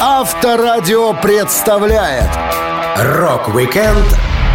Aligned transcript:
Авторадио 0.00 1.12
представляет 1.12 2.30
Rock-Weekend 2.96 4.06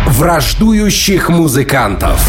враждующих 0.08 1.28
музыкантов. 1.28 2.26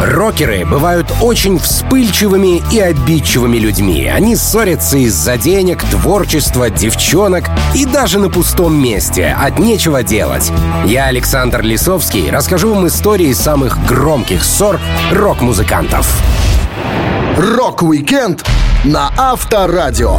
Рокеры 0.00 0.66
бывают 0.66 1.12
очень 1.20 1.60
вспыльчивыми 1.60 2.60
и 2.72 2.80
обидчивыми 2.80 3.56
людьми. 3.56 4.08
Они 4.12 4.34
ссорятся 4.34 4.98
из-за 4.98 5.36
денег, 5.36 5.84
творчества, 5.84 6.70
девчонок 6.70 7.44
и 7.72 7.86
даже 7.86 8.18
на 8.18 8.30
пустом 8.30 8.74
месте. 8.74 9.36
От 9.40 9.60
нечего 9.60 10.02
делать. 10.02 10.50
Я, 10.86 11.04
Александр 11.04 11.62
Лисовский, 11.62 12.30
расскажу 12.30 12.74
вам 12.74 12.88
истории 12.88 13.32
самых 13.32 13.78
громких 13.86 14.42
ссор 14.42 14.80
рок-музыкантов. 15.12 16.20
Rock-Weekend 17.36 18.44
на 18.84 19.12
Авторадио. 19.16 20.18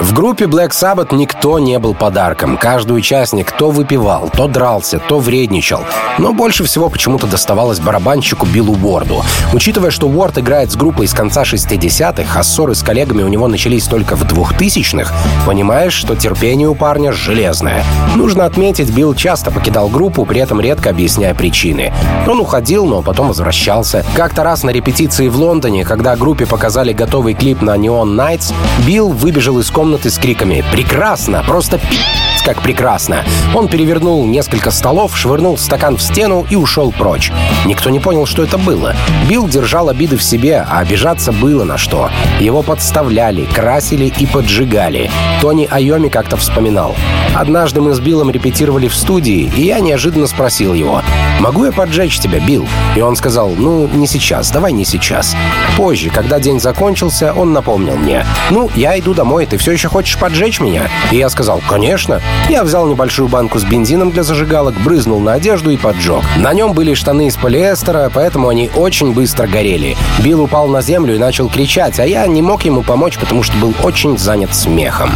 В 0.00 0.12
группе 0.12 0.46
Black 0.46 0.70
Sabbath 0.70 1.14
никто 1.14 1.60
не 1.60 1.78
был 1.78 1.94
подарком. 1.94 2.56
Каждый 2.56 2.96
участник 2.96 3.52
то 3.52 3.70
выпивал, 3.70 4.28
то 4.28 4.48
дрался, 4.48 4.98
то 4.98 5.20
вредничал. 5.20 5.82
Но 6.18 6.32
больше 6.32 6.64
всего 6.64 6.88
почему-то 6.88 7.28
доставалось 7.28 7.78
барабанщику 7.78 8.44
Биллу 8.44 8.74
Уорду. 8.74 9.22
Учитывая, 9.52 9.92
что 9.92 10.08
Уорд 10.08 10.38
играет 10.38 10.72
с 10.72 10.76
группой 10.76 11.06
с 11.06 11.14
конца 11.14 11.42
60-х, 11.42 12.38
а 12.38 12.42
ссоры 12.42 12.74
с 12.74 12.82
коллегами 12.82 13.22
у 13.22 13.28
него 13.28 13.46
начались 13.46 13.86
только 13.86 14.16
в 14.16 14.24
2000-х, 14.24 15.14
понимаешь, 15.46 15.94
что 15.94 16.16
терпение 16.16 16.68
у 16.68 16.74
парня 16.74 17.12
железное. 17.12 17.84
Нужно 18.16 18.46
отметить, 18.46 18.90
Билл 18.90 19.14
часто 19.14 19.52
покидал 19.52 19.88
группу, 19.88 20.24
при 20.24 20.40
этом 20.40 20.60
редко 20.60 20.90
объясняя 20.90 21.34
причины. 21.34 21.92
Он 22.26 22.40
уходил, 22.40 22.84
но 22.84 23.00
потом 23.00 23.28
возвращался. 23.28 24.04
Как-то 24.16 24.42
раз 24.42 24.64
на 24.64 24.70
репетиции 24.70 25.28
в 25.28 25.36
Лондоне, 25.36 25.84
когда 25.84 26.16
группе 26.16 26.46
показали 26.46 26.92
готовый 26.92 27.34
клип 27.34 27.62
на 27.62 27.76
Neon 27.76 28.16
Nights, 28.16 28.52
Билл 28.86 29.10
выбежал 29.10 29.60
из 29.60 29.70
комнаты 29.70 29.83
комнаты 29.84 30.08
с 30.08 30.18
криками 30.18 30.64
«Прекрасно! 30.72 31.44
Просто 31.46 31.76
пи*** 31.76 31.98
как 32.44 32.62
прекрасно. 32.62 33.24
Он 33.54 33.68
перевернул 33.68 34.24
несколько 34.26 34.70
столов, 34.70 35.16
швырнул 35.16 35.56
стакан 35.58 35.96
в 35.96 36.02
стену 36.02 36.46
и 36.48 36.56
ушел 36.56 36.92
прочь. 36.92 37.32
Никто 37.64 37.90
не 37.90 38.00
понял, 38.00 38.26
что 38.26 38.42
это 38.42 38.58
было. 38.58 38.94
Билл 39.28 39.48
держал 39.48 39.88
обиды 39.88 40.16
в 40.16 40.22
себе, 40.22 40.64
а 40.68 40.80
обижаться 40.80 41.32
было 41.32 41.64
на 41.64 41.78
что. 41.78 42.10
Его 42.38 42.62
подставляли, 42.62 43.46
красили 43.46 44.12
и 44.18 44.26
поджигали. 44.26 45.10
Тони 45.40 45.66
Айоми 45.70 46.08
как-то 46.08 46.36
вспоминал. 46.36 46.94
«Однажды 47.34 47.80
мы 47.80 47.94
с 47.94 48.00
Биллом 48.00 48.30
репетировали 48.30 48.86
в 48.86 48.94
студии, 48.94 49.50
и 49.56 49.62
я 49.62 49.80
неожиданно 49.80 50.26
спросил 50.26 50.74
его, 50.74 51.02
«Могу 51.40 51.64
я 51.64 51.72
поджечь 51.72 52.20
тебя, 52.20 52.38
Билл?» 52.38 52.66
И 52.94 53.00
он 53.00 53.16
сказал, 53.16 53.50
«Ну, 53.50 53.88
не 53.88 54.06
сейчас, 54.06 54.50
давай 54.50 54.72
не 54.72 54.84
сейчас». 54.84 55.34
Позже, 55.76 56.10
когда 56.10 56.38
день 56.38 56.60
закончился, 56.60 57.32
он 57.32 57.52
напомнил 57.52 57.96
мне, 57.96 58.24
«Ну, 58.50 58.70
я 58.76 58.98
иду 58.98 59.14
домой, 59.14 59.46
ты 59.46 59.56
все 59.56 59.72
еще 59.72 59.88
хочешь 59.88 60.18
поджечь 60.18 60.60
меня?» 60.60 60.88
И 61.10 61.16
я 61.16 61.28
сказал, 61.28 61.60
«Конечно». 61.68 62.20
Я 62.48 62.62
взял 62.62 62.86
небольшую 62.86 63.28
банку 63.28 63.58
с 63.58 63.64
бензином 63.64 64.10
для 64.10 64.22
зажигалок, 64.22 64.74
брызнул 64.74 65.18
на 65.18 65.32
одежду 65.32 65.70
и 65.70 65.76
поджег. 65.76 66.22
На 66.36 66.52
нем 66.52 66.72
были 66.72 66.94
штаны 66.94 67.28
из 67.28 67.36
полиэстера, 67.36 68.10
поэтому 68.12 68.48
они 68.48 68.70
очень 68.76 69.12
быстро 69.12 69.46
горели. 69.46 69.96
Билл 70.18 70.42
упал 70.42 70.68
на 70.68 70.82
землю 70.82 71.14
и 71.14 71.18
начал 71.18 71.48
кричать, 71.48 71.98
а 71.98 72.06
я 72.06 72.26
не 72.26 72.42
мог 72.42 72.64
ему 72.64 72.82
помочь, 72.82 73.18
потому 73.18 73.42
что 73.42 73.56
был 73.56 73.74
очень 73.82 74.18
занят 74.18 74.54
смехом. 74.54 75.10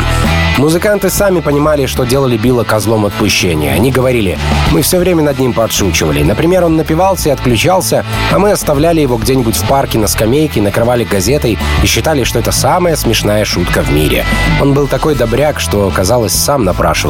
Музыканты 0.57 1.09
сами 1.09 1.39
понимали, 1.39 1.87
что 1.87 2.05
делали 2.05 2.37
Билла 2.37 2.65
козлом 2.65 3.07
отпущения. 3.07 3.75
Они 3.75 3.93
говорили, 3.93 4.37
мы 4.73 4.83
все 4.83 4.99
время 4.99 5.23
над 5.23 5.39
ним 5.39 5.53
подшучивали. 5.53 6.25
Например, 6.25 6.65
он 6.65 6.77
напивался 6.77 7.29
и 7.29 7.33
отключался, 7.33 8.05
а 8.33 8.41
мы 8.41 8.51
оставляли 8.51 9.01
его 9.01 9.19
где-нибудь 9.19 9.57
в 9.57 9.69
парке 9.69 9.99
на 9.99 10.09
скамейке, 10.09 10.61
накрывали 10.61 11.05
газетой 11.05 11.59
и 11.83 11.87
считали, 11.87 12.25
что 12.25 12.41
это 12.41 12.51
самая 12.51 12.97
смешная 12.97 13.45
шутка 13.45 13.83
в 13.83 13.93
мире. 13.93 14.25
Он 14.61 14.75
был 14.75 14.89
такой 14.89 15.15
добряк, 15.15 15.61
что, 15.61 15.89
казалось, 15.95 16.33
сам 16.33 16.65
напрашивался. 16.65 17.08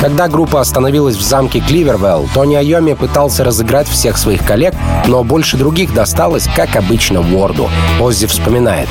Когда 0.00 0.28
группа 0.28 0.60
остановилась 0.60 1.16
в 1.16 1.22
замке 1.22 1.60
Кливервелл, 1.60 2.28
Тони 2.34 2.56
Айоми 2.56 2.94
пытался 2.94 3.44
разыграть 3.44 3.88
всех 3.88 4.18
своих 4.18 4.44
коллег, 4.44 4.74
но 5.06 5.22
больше 5.22 5.56
других 5.56 5.94
досталось, 5.94 6.48
как 6.56 6.76
обычно, 6.76 7.20
Уорду. 7.20 7.70
Оззи 8.00 8.26
вспоминает. 8.26 8.88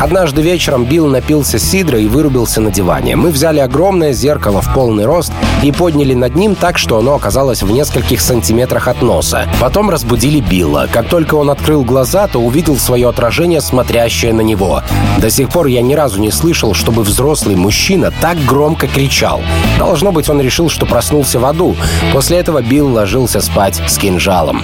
Однажды 0.00 0.42
вечером 0.42 0.84
Билл 0.84 1.06
напился 1.06 1.58
сидра 1.58 1.98
и 1.98 2.08
вырубился 2.08 2.60
на 2.60 2.70
диване. 2.70 3.16
Мы 3.16 3.30
взяли 3.30 3.60
огромное 3.60 4.12
зеркало 4.12 4.60
в 4.60 4.72
полный 4.74 5.04
рост 5.04 5.32
и 5.62 5.70
подняли 5.70 6.14
над 6.14 6.34
ним 6.34 6.54
так, 6.54 6.78
что 6.78 6.98
оно 6.98 7.14
оказалось 7.14 7.62
в 7.62 7.70
нескольких 7.70 8.20
сантиметрах 8.20 8.88
от 8.88 9.02
носа. 9.02 9.46
Потом 9.60 9.90
разбудили 9.90 10.40
Билла. 10.40 10.88
Как 10.92 11.08
только 11.08 11.36
он 11.36 11.50
открыл 11.50 11.84
глаза, 11.84 12.26
то 12.26 12.40
увидел 12.40 12.76
свое 12.76 13.08
отражение, 13.08 13.60
смотрящее 13.60 14.32
на 14.32 14.40
него. 14.40 14.82
До 15.18 15.30
сих 15.30 15.48
пор 15.48 15.66
я 15.66 15.80
ни 15.80 15.94
разу 15.94 16.20
не 16.20 16.30
слышал, 16.30 16.74
чтобы 16.74 17.02
взрослый 17.02 17.54
мужчина 17.54 18.12
так 18.20 18.36
громко 18.44 18.88
кричал. 18.88 19.42
Должно 19.78 20.12
быть, 20.12 20.28
он 20.28 20.40
решил, 20.40 20.68
что 20.68 20.86
проснулся 20.86 21.38
в 21.38 21.44
аду. 21.44 21.76
После 22.12 22.38
этого 22.38 22.62
Билл 22.62 22.92
ложился 22.92 23.40
спать 23.40 23.82
с 23.86 23.98
кинжалом. 23.98 24.62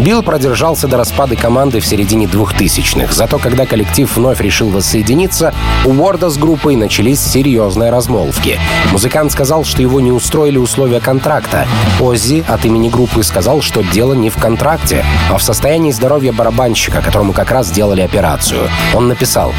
Билл 0.00 0.22
продержался 0.22 0.88
до 0.88 0.96
распада 0.96 1.36
команды 1.36 1.80
в 1.80 1.86
середине 1.86 2.26
2000-х. 2.26 3.12
Зато 3.12 3.38
когда 3.38 3.64
коллектив 3.64 4.14
вновь 4.16 4.40
решил 4.40 4.68
воссоединиться, 4.68 5.54
у 5.84 5.90
Уорда 5.90 6.30
с 6.30 6.36
группой 6.36 6.76
начались 6.76 7.20
серьезные 7.20 7.90
размолвки. 7.90 8.58
Музыкант 8.92 9.32
сказал, 9.32 9.64
что 9.64 9.80
его 9.80 10.00
не 10.00 10.12
устроили 10.12 10.58
условия 10.58 11.00
контракта. 11.00 11.66
Оззи 12.00 12.44
от 12.46 12.64
имени 12.64 12.88
группы 12.88 13.22
сказал, 13.22 13.62
что 13.62 13.82
дело 13.82 14.14
не 14.14 14.30
в 14.30 14.36
контракте, 14.36 15.04
а 15.30 15.38
в 15.38 15.42
состоянии 15.42 15.92
здоровья 15.92 16.32
барабанщика, 16.32 17.00
которому 17.00 17.32
как 17.32 17.50
раз 17.50 17.68
сделали 17.68 18.02
операцию. 18.02 18.68
Он 18.94 19.08
написал 19.08 19.54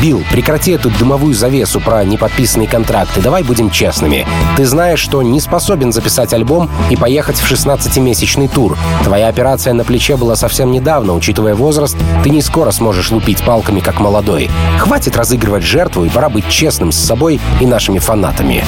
«Билл, 0.00 0.22
прекрати 0.30 0.72
эту 0.72 0.90
дымовую 0.90 1.34
завесу 1.34 1.80
про 1.80 2.04
неподписанные 2.04 2.68
контракты, 2.68 3.20
давай 3.20 3.42
будем 3.42 3.70
честными. 3.70 4.26
Ты 4.56 4.66
знаешь, 4.66 4.98
что 4.98 5.22
не 5.22 5.40
способен 5.40 5.92
записать 5.92 6.32
альбом 6.32 6.68
и 6.90 6.96
поехать 6.96 7.36
в 7.36 7.50
16-месячный 7.50 8.48
тур. 8.48 8.76
Твоя 9.04 9.28
операция 9.28 9.72
на 9.72 9.84
плече 9.84 10.16
была 10.16 10.34
совсем 10.34 10.72
недавно, 10.72 11.14
учитывая 11.14 11.54
возраст, 11.54 11.96
ты 12.24 12.30
не 12.30 12.42
скоро 12.42 12.70
сможешь 12.72 13.10
лупить 13.10 13.42
палками, 13.42 13.80
как 13.80 14.00
молодой. 14.00 14.50
Хватит 14.78 15.16
разыгрывать 15.16 15.62
жертву, 15.62 16.04
и 16.04 16.08
пора 16.08 16.28
быть 16.28 16.48
честным 16.48 16.90
с 16.90 16.96
собой 16.96 17.40
и 17.60 17.66
нашими 17.66 17.98
фанатами. 17.98 18.64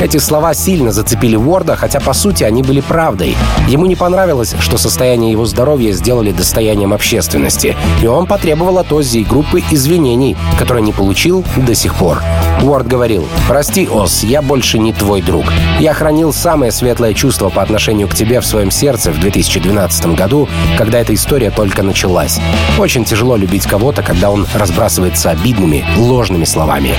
Эти 0.00 0.16
слова 0.16 0.54
сильно 0.54 0.92
зацепили 0.92 1.36
Уорда, 1.36 1.76
хотя 1.76 2.00
по 2.00 2.14
сути 2.14 2.42
они 2.42 2.62
были 2.62 2.80
правдой. 2.80 3.36
Ему 3.68 3.84
не 3.86 3.96
понравилось, 3.96 4.54
что 4.58 4.78
состояние 4.78 5.30
его 5.30 5.44
здоровья 5.44 5.92
сделали 5.92 6.32
достоянием 6.32 6.92
общественности, 6.92 7.76
и 8.02 8.06
он 8.06 8.26
потребовал 8.26 8.78
от 8.78 8.92
Оззи 8.92 9.18
и 9.18 9.24
группы 9.24 9.62
извинений, 9.70 10.36
которые 10.58 10.82
не 10.82 10.92
получил 10.92 11.44
до 11.56 11.74
сих 11.74 11.94
пор. 11.96 12.22
Уорд 12.62 12.86
говорил, 12.86 13.26
«Прости, 13.46 13.86
Оз, 13.86 14.24
я 14.24 14.40
больше 14.40 14.78
не 14.78 14.92
твой 14.94 15.22
друг. 15.22 15.44
Я 15.78 15.94
хранил 15.94 16.32
самое 16.32 16.72
светлое 16.72 17.14
чувство 17.14 17.48
по 17.48 17.62
отношению 17.62 18.08
к 18.08 18.14
тебе 18.14 18.40
в 18.40 18.46
своем 18.46 18.70
сердце 18.70 19.12
в 19.12 19.20
2012 19.20 20.06
году, 20.14 20.48
когда 20.78 20.98
эта 21.00 21.14
история 21.14 21.50
только 21.50 21.82
началась. 21.82 22.40
Очень 22.78 23.04
тяжело 23.04 23.36
любить 23.36 23.66
кого-то, 23.66 24.02
когда 24.02 24.30
он 24.30 24.46
разбрасывается 24.54 25.30
обидными, 25.30 25.84
ложными 25.96 26.44
словами. 26.44 26.94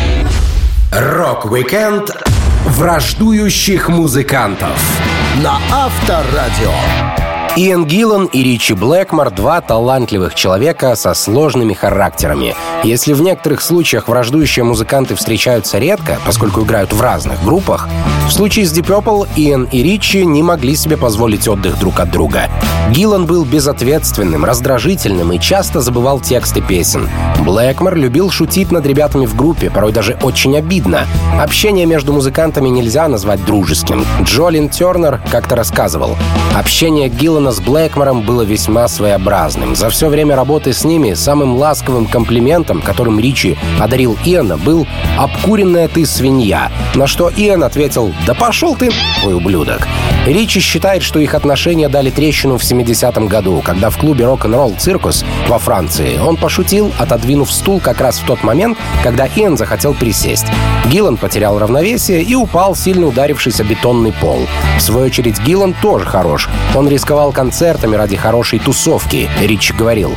Rock-Weekend 0.92 2.12
враждующих 2.66 3.90
музыкантов 3.90 4.80
на 5.44 5.60
Авторадио. 5.72 7.35
Иэн 7.58 7.86
Гиллан 7.86 8.26
и 8.26 8.44
Ричи 8.44 8.74
Блэкмор— 8.74 9.32
два 9.32 9.62
талантливых 9.62 10.36
человека 10.36 10.94
со 10.98 11.14
сложными 11.14 11.74
характерами. 11.74 12.54
Если 12.84 13.14
в 13.14 13.22
некоторых 13.22 13.62
случаях 13.62 14.10
враждующие 14.10 14.66
музыканты 14.66 15.16
встречаются 15.16 15.80
редко, 15.80 16.20
поскольку 16.26 16.64
играют 16.64 16.92
в 16.92 17.00
разных 17.02 17.42
группах, 17.46 17.88
в 18.28 18.32
случае 18.34 18.66
с 18.66 18.78
Deep 18.78 18.88
Purple 18.88 19.30
Иэн 19.38 19.70
и 19.72 19.82
Ричи 19.84 20.26
не 20.26 20.44
могли 20.44 20.76
себе 20.76 20.98
позволить 20.98 21.48
отдых 21.48 21.80
друг 21.80 22.02
от 22.02 22.12
друга. 22.12 22.50
Гиллан 22.92 23.26
был 23.26 23.46
безответственным, 23.46 24.44
раздражительным 24.44 25.32
и 25.32 25.40
часто 25.40 25.80
забывал 25.80 26.20
тексты 26.20 26.62
песен. 26.62 27.10
Блэкмор 27.40 27.96
любил 27.96 28.30
шутить 28.32 28.72
над 28.72 28.86
ребятами 28.86 29.26
в 29.26 29.36
группе, 29.36 29.70
порой 29.70 29.94
даже 29.94 30.18
очень 30.22 30.58
обидно. 30.58 31.08
Общение 31.40 31.86
между 31.86 32.12
музыкантами 32.12 32.68
нельзя 32.68 33.08
назвать 33.08 33.44
дружеским. 33.46 34.06
Джолин 34.24 34.70
Тернер 34.70 35.22
как-то 35.32 35.56
рассказывал. 35.56 36.18
Общение 36.54 37.10
Гиллана 37.10 37.45
с 37.52 37.60
Блэкмором 37.60 38.22
было 38.22 38.42
весьма 38.44 38.88
своеобразным. 38.88 39.76
За 39.76 39.90
все 39.90 40.10
время 40.10 40.36
работы 40.36 40.74
с 40.74 40.84
ними 40.84 41.14
самым 41.14 41.56
ласковым 41.56 42.06
комплиментом, 42.06 42.82
которым 42.82 43.20
Ричи 43.20 43.58
одарил 43.80 44.18
Иэна, 44.26 44.58
был 44.58 44.88
«обкуренная 45.18 45.88
ты 45.88 46.06
свинья», 46.06 46.72
на 46.96 47.08
что 47.08 47.32
Иэн 47.36 47.64
ответил 47.64 48.14
«Да 48.26 48.34
пошел 48.34 48.76
ты, 48.76 48.92
ты 49.22 49.34
ублюдок». 49.34 49.88
Ричи 50.26 50.60
считает, 50.60 51.04
что 51.04 51.20
их 51.20 51.36
отношения 51.36 51.88
дали 51.88 52.10
трещину 52.10 52.58
в 52.58 52.64
70-м 52.64 53.28
году, 53.28 53.62
когда 53.64 53.90
в 53.90 53.98
клубе 53.98 54.26
«Rock'n'Roll 54.26 54.74
Circus» 54.78 55.24
во 55.48 55.60
Франции 55.60 56.18
он 56.18 56.38
пошутил, 56.38 56.92
отодвинув 56.98 57.52
стул 57.52 57.80
как 57.80 58.02
раз 58.02 58.18
в 58.18 58.26
тот 58.26 58.44
момент, 58.44 58.78
когда 59.04 59.28
Иэн 59.28 59.58
захотел 59.58 59.94
присесть. 59.94 60.48
Гиллан 60.90 61.18
потерял 61.18 61.58
равновесие 61.58 62.22
и 62.22 62.36
упал, 62.36 62.76
сильно 62.76 63.08
ударившись 63.08 63.60
о 63.60 63.64
бетонный 63.64 64.14
пол. 64.14 64.48
В 64.78 64.82
свою 64.82 65.08
очередь, 65.08 65.40
Гиллан 65.42 65.74
тоже 65.82 66.06
хорош. 66.06 66.48
Он 66.76 66.88
рисковал 66.88 67.32
концертами 67.32 67.96
ради 67.96 68.16
хорошей 68.16 68.60
тусовки, 68.60 69.30
Ричи 69.42 69.74
говорил. 69.74 70.16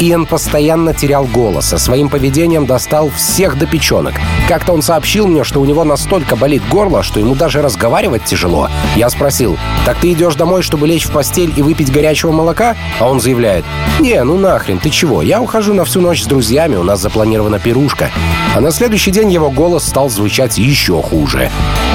Иэн 0.00 0.24
постоянно 0.24 0.94
терял 0.94 1.26
голос, 1.26 1.72
а 1.72 1.78
своим 1.78 2.08
поведением 2.08 2.64
достал 2.64 3.10
всех 3.10 3.58
до 3.58 3.66
печенок. 3.66 4.14
Как-то 4.48 4.72
он 4.72 4.80
сообщил 4.82 5.26
мне, 5.26 5.44
что 5.44 5.60
у 5.60 5.64
него 5.66 5.84
настолько 5.84 6.36
болит 6.36 6.62
горло, 6.70 7.02
что 7.02 7.20
ему 7.20 7.34
даже 7.34 7.60
разговаривать 7.60 8.24
тяжело. 8.24 8.68
Я 8.96 9.10
спросил, 9.10 9.58
так 9.84 9.98
ты 9.98 10.12
идешь 10.12 10.36
домой, 10.36 10.62
чтобы 10.62 10.86
лечь 10.86 11.04
в 11.06 11.12
постель 11.12 11.52
и 11.54 11.62
выпить 11.62 11.92
горячего 11.92 12.32
молока? 12.32 12.76
А 12.98 13.08
он 13.08 13.20
заявляет, 13.20 13.64
не, 14.00 14.22
ну 14.24 14.38
нахрен, 14.38 14.78
ты 14.78 14.88
чего? 14.88 15.20
Я 15.22 15.40
ухожу 15.40 15.74
на 15.74 15.84
всю 15.84 16.00
ночь 16.00 16.22
с 16.22 16.26
друзьями, 16.26 16.76
у 16.76 16.82
нас 16.82 17.00
запланирована 17.00 17.58
пирушка. 17.58 18.10
А 18.56 18.60
на 18.60 18.72
следующий 18.72 19.10
день 19.10 19.30
его 19.30 19.50
голос 19.50 19.86
стал 19.86 20.09
звучать 20.10 20.58
еще 20.58 21.00
хуже. 21.02 21.50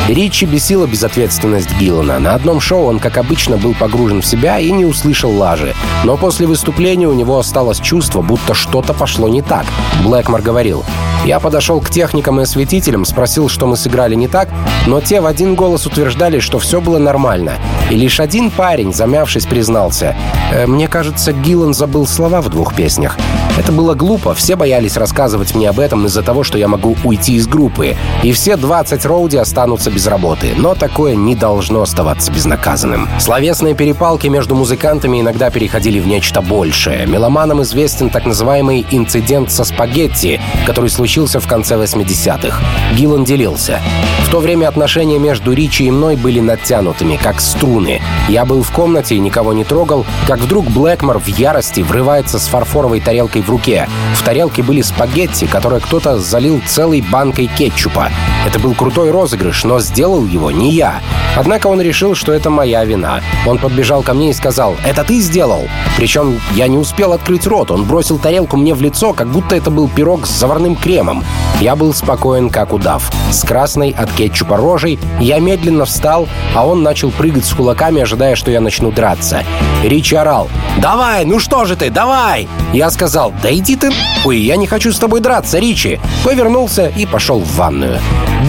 Ричи 0.08 0.46
бесила 0.46 0.86
безответственность 0.86 1.76
Гиллана. 1.80 2.20
На 2.20 2.36
одном 2.36 2.60
шоу 2.60 2.86
он, 2.86 3.00
как 3.00 3.18
обычно, 3.18 3.58
был 3.58 3.74
погружен 3.74 4.22
в 4.22 4.26
себя 4.26 4.60
и 4.60 4.72
не 4.72 4.86
услышал 4.86 5.32
лажи. 5.32 5.74
Но 6.04 6.18
после 6.18 6.48
выступления 6.48 7.08
у 7.08 7.14
него 7.14 7.40
осталось 7.40 7.80
чувство, 7.80 8.22
будто 8.22 8.54
что-то 8.54 8.94
пошло 8.94 9.28
не 9.28 9.42
так. 9.42 9.66
Блэкмор 10.04 10.42
говорил, 10.42 10.84
я 11.26 11.40
подошел 11.40 11.82
к 11.82 11.90
техникам 11.90 12.40
и 12.40 12.44
осветителям, 12.44 13.04
спросил, 13.04 13.50
что 13.50 13.66
мы 13.66 13.78
сыграли 13.78 14.14
не 14.14 14.28
так, 14.28 14.50
но 14.86 15.02
те 15.02 15.22
в 15.22 15.26
один 15.26 15.56
голос 15.56 15.88
утверждали, 15.88 16.40
что 16.40 16.60
все 16.60 16.80
было 16.82 17.00
нормально. 17.00 17.54
И 17.90 17.96
лишь 17.96 18.20
один 18.20 18.52
парень, 18.52 18.94
замявшись, 18.94 19.46
признался. 19.46 20.16
«Э, 20.52 20.68
«Мне 20.68 20.88
кажется, 20.88 21.34
Гиллан 21.34 21.74
забыл 21.74 22.06
слова 22.06 22.42
в 22.42 22.50
двух 22.50 22.76
песнях. 22.76 23.18
Это 23.58 23.72
было 23.72 23.94
глупо, 23.94 24.34
все 24.34 24.58
боялись 24.58 24.98
рассказывать 24.98 25.56
мне 25.56 25.70
об 25.70 25.80
этом 25.80 26.06
из-за 26.08 26.22
того, 26.24 26.44
что 26.44 26.58
я 26.58 26.68
могу 26.68 26.98
уйти 27.06 27.36
из 27.36 27.48
группы. 27.48 27.96
И 28.22 28.34
все 28.34 28.58
20 28.58 29.06
роуди 29.06 29.38
останутся 29.38 29.90
без 29.90 30.08
работы. 30.08 30.54
Но 30.58 30.76
такое 30.76 31.16
не 31.16 31.36
должно 31.36 31.82
оставаться 31.82 32.34
безнаказанным». 32.34 33.08
Словесные 33.20 33.74
перепалки 33.74 34.28
между 34.28 34.56
музыкантами 34.56 35.22
иногда 35.22 35.50
переходили 35.50 36.00
в 36.00 36.08
нечто 36.08 36.42
большее. 36.42 37.06
Меломанам 37.06 37.62
известен 37.64 38.10
так 38.10 38.26
называемый 38.26 38.86
«инцидент 38.92 39.52
со 39.52 39.64
спагетти», 39.64 40.42
который 40.66 40.90
случился 40.90 41.40
в 41.40 41.48
конце 41.48 41.76
80-х. 41.76 42.62
Гиллан 42.94 43.24
делился. 43.24 43.80
В 44.26 44.32
то 44.32 44.40
время 44.40 44.68
отношения 44.68 45.18
между 45.20 45.54
Ричи 45.54 45.86
и 45.86 45.92
мной 45.92 46.18
были 46.18 46.42
натянутыми, 46.42 47.16
как 47.16 47.40
струны. 47.40 48.02
Я 48.28 48.44
был 48.44 48.64
в 48.64 48.72
комнате 48.72 49.16
и 49.16 49.20
никого 49.20 49.54
не 49.54 49.64
трогал, 49.64 50.06
как 50.28 50.40
вдруг 50.40 50.66
Блэкмор 50.66 51.20
в 51.20 51.28
ярости 51.28 51.82
врывается 51.82 52.38
с 52.40 52.48
фарфоровой 52.48 53.00
тарелкой 53.00 53.44
в 53.46 53.50
руке. 53.50 53.88
В 54.16 54.24
тарелке 54.24 54.64
были 54.64 54.82
спагетти, 54.82 55.46
которые 55.46 55.80
кто-то 55.80 56.20
залил 56.20 56.62
целой 56.68 57.02
банкой 57.02 57.48
кетчупа. 57.48 58.10
Это 58.46 58.60
был 58.60 58.74
крутой 58.74 59.12
розыгрыш, 59.12 59.64
но 59.64 59.80
сделал 59.80 60.26
его 60.26 60.52
не 60.52 60.72
я. 60.72 61.02
Однако 61.36 61.68
он 61.68 61.82
решил, 61.82 62.16
что 62.16 62.32
это 62.32 62.50
моя 62.50 62.86
вина. 62.86 63.22
Он 63.46 63.58
подбежал 63.58 64.04
ко 64.04 64.14
мне 64.14 64.30
и 64.30 64.34
сказал 64.34 64.76
«Это 64.86 65.04
ты 65.04 65.20
сделал?» 65.20 65.68
Причем 65.98 66.40
я 66.54 66.68
не 66.68 66.78
успел 66.78 67.14
открыть 67.14 67.48
рот. 67.48 67.72
Он 67.72 67.86
бросил 67.86 68.18
тарелку 68.18 68.58
мне 68.58 68.74
в 68.74 68.82
лицо, 68.82 69.14
как 69.14 69.28
будто 69.28 69.56
это 69.56 69.70
был 69.70 69.88
пирог 69.88 70.28
с 70.28 70.32
заварным 70.32 70.76
кремом. 70.76 71.24
Я 71.60 71.76
был 71.76 71.94
спокоен, 71.94 72.50
как 72.50 72.74
удав. 72.74 73.12
С 73.32 73.44
красной 73.44 73.92
от 73.92 74.12
кетчупа 74.12 74.58
рожей 74.58 75.00
я 75.20 75.40
медленно 75.40 75.86
встал, 75.86 76.28
а 76.54 76.66
он 76.66 76.84
начал 76.84 77.12
прыгать 77.12 77.46
с 77.46 77.54
кулаками, 77.54 78.02
ожидая, 78.02 78.36
что 78.36 78.52
я 78.52 78.62
начну 78.62 78.92
драться. 78.92 79.44
Ричи 79.84 80.16
орал 80.16 80.50
«Давай, 80.82 81.26
ну 81.26 81.40
что 81.40 81.66
же 81.66 81.76
ты, 81.76 81.90
давай!» 81.90 82.48
Я 82.74 82.90
сказал 82.90 83.34
«Да 83.42 83.54
иди 83.54 83.76
ты 83.76 83.92
Ой, 84.26 84.40
я 84.40 84.56
не 84.56 84.68
хочу 84.68 84.92
с 84.92 85.00
тобой 85.00 85.20
драться, 85.20 85.60
Ричи!» 85.60 86.00
Повернулся 86.24 86.92
и 86.96 87.06
пошел 87.06 87.40
в 87.40 87.56
ванную. 87.56 88.00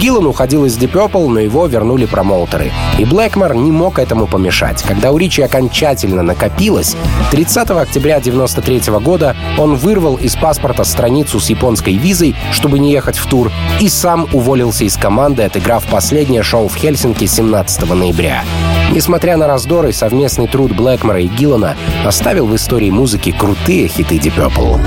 Гиллан 0.00 0.26
уходил 0.26 0.66
из 0.66 0.76
Deep 0.76 0.92
Purple, 0.92 1.28
но 1.28 1.40
его 1.40 1.66
вернули 1.66 2.04
промоутеры. 2.04 2.70
И 2.98 3.04
Блэкмор 3.04 3.54
не 3.54 3.72
мог 3.72 3.98
этому 3.98 4.26
помешать. 4.26 4.82
Когда 4.82 5.10
у 5.10 5.16
Ричи 5.16 5.40
окончательно 5.40 6.22
накопилось, 6.22 6.96
30 7.30 7.70
октября 7.70 8.20
93 8.20 8.80
года 9.00 9.34
он 9.56 9.76
вырвал 9.76 10.16
из 10.16 10.36
паспорта 10.36 10.84
страницу 10.84 11.40
с 11.40 11.48
японской 11.48 11.94
визой, 11.94 12.36
чтобы 12.52 12.78
не 12.78 12.92
ехать 12.92 13.16
в 13.16 13.26
тур, 13.26 13.50
и 13.80 13.88
сам 13.88 14.28
уволился 14.34 14.84
из 14.84 14.96
команды, 14.96 15.44
отыграв 15.44 15.84
последнее 15.86 16.42
шоу 16.42 16.68
в 16.68 16.76
Хельсинки 16.76 17.24
17 17.24 17.88
ноября. 17.88 18.44
Несмотря 18.92 19.38
на 19.38 19.46
раздоры, 19.46 19.92
совместный 19.92 20.46
труд 20.46 20.72
Блэкмора 20.72 21.20
и 21.20 21.26
Гиллана 21.26 21.74
оставил 22.04 22.46
в 22.46 22.54
истории 22.54 22.90
музыки 22.90 23.32
крутые 23.32 23.88
хиты 23.88 24.16
Deep 24.16 24.36
Purple. 24.36 24.78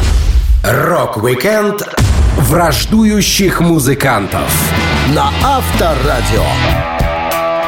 Рок-викенд 0.64 1.88
враждующих 2.38 3.60
музыкантов 3.60 4.50
на 5.14 5.32
Авторадио. 5.44 6.99